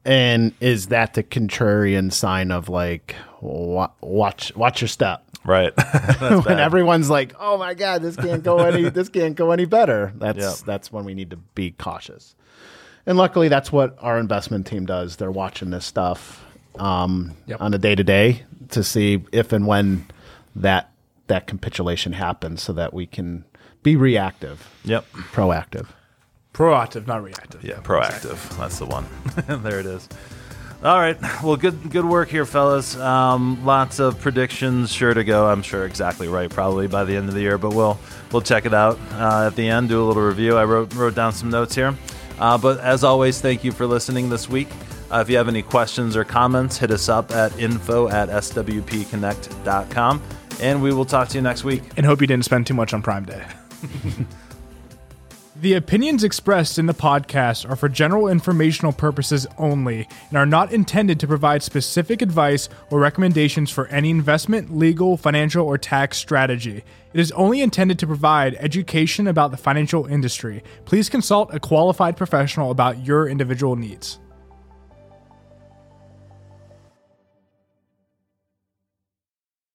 [0.06, 5.24] And is that the contrarian sign of like wa- watch watch your step?
[5.43, 5.76] Right.
[5.78, 6.60] That's when bad.
[6.60, 10.38] everyone's like, "Oh my god, this can't go any this can't go any better." That's
[10.38, 10.53] Yeah.
[10.66, 12.36] that's when we need to be cautious.
[13.08, 15.16] And luckily, that's what our investment team does.
[15.18, 16.43] They're watching this stuff
[16.80, 17.62] um, Yep.
[17.62, 20.08] on a day to day to see if and when
[20.56, 20.91] that
[21.28, 23.43] that capitulation happens, so that we can
[23.84, 25.06] be reactive, Yep.
[25.34, 25.88] proactive.
[26.56, 27.64] Proactive, not reactive.
[27.64, 28.58] Yeah, proactive.
[28.58, 29.06] That's the one.
[29.64, 30.08] there it is.
[30.84, 31.18] All right.
[31.43, 32.95] Well, good good work here, fellas.
[32.95, 35.47] Um, lots of predictions sure to go.
[35.47, 37.58] I'm sure exactly right, probably by the end of the year.
[37.58, 37.99] But we'll
[38.32, 39.89] we'll check it out uh, at the end.
[39.89, 40.56] Do a little review.
[40.56, 41.93] I wrote wrote down some notes here.
[42.39, 44.70] Uh, but as always, thank you for listening this week.
[45.12, 50.22] Uh, if you have any questions or comments, hit us up at info at swpconnect.com.
[50.62, 51.84] And we will talk to you next week.
[51.97, 53.45] And hope you didn't spend too much on Prime Day.
[55.58, 60.74] The opinions expressed in the podcast are for general informational purposes only and are not
[60.74, 66.84] intended to provide specific advice or recommendations for any investment, legal, financial, or tax strategy.
[67.14, 70.62] It is only intended to provide education about the financial industry.
[70.84, 74.20] Please consult a qualified professional about your individual needs.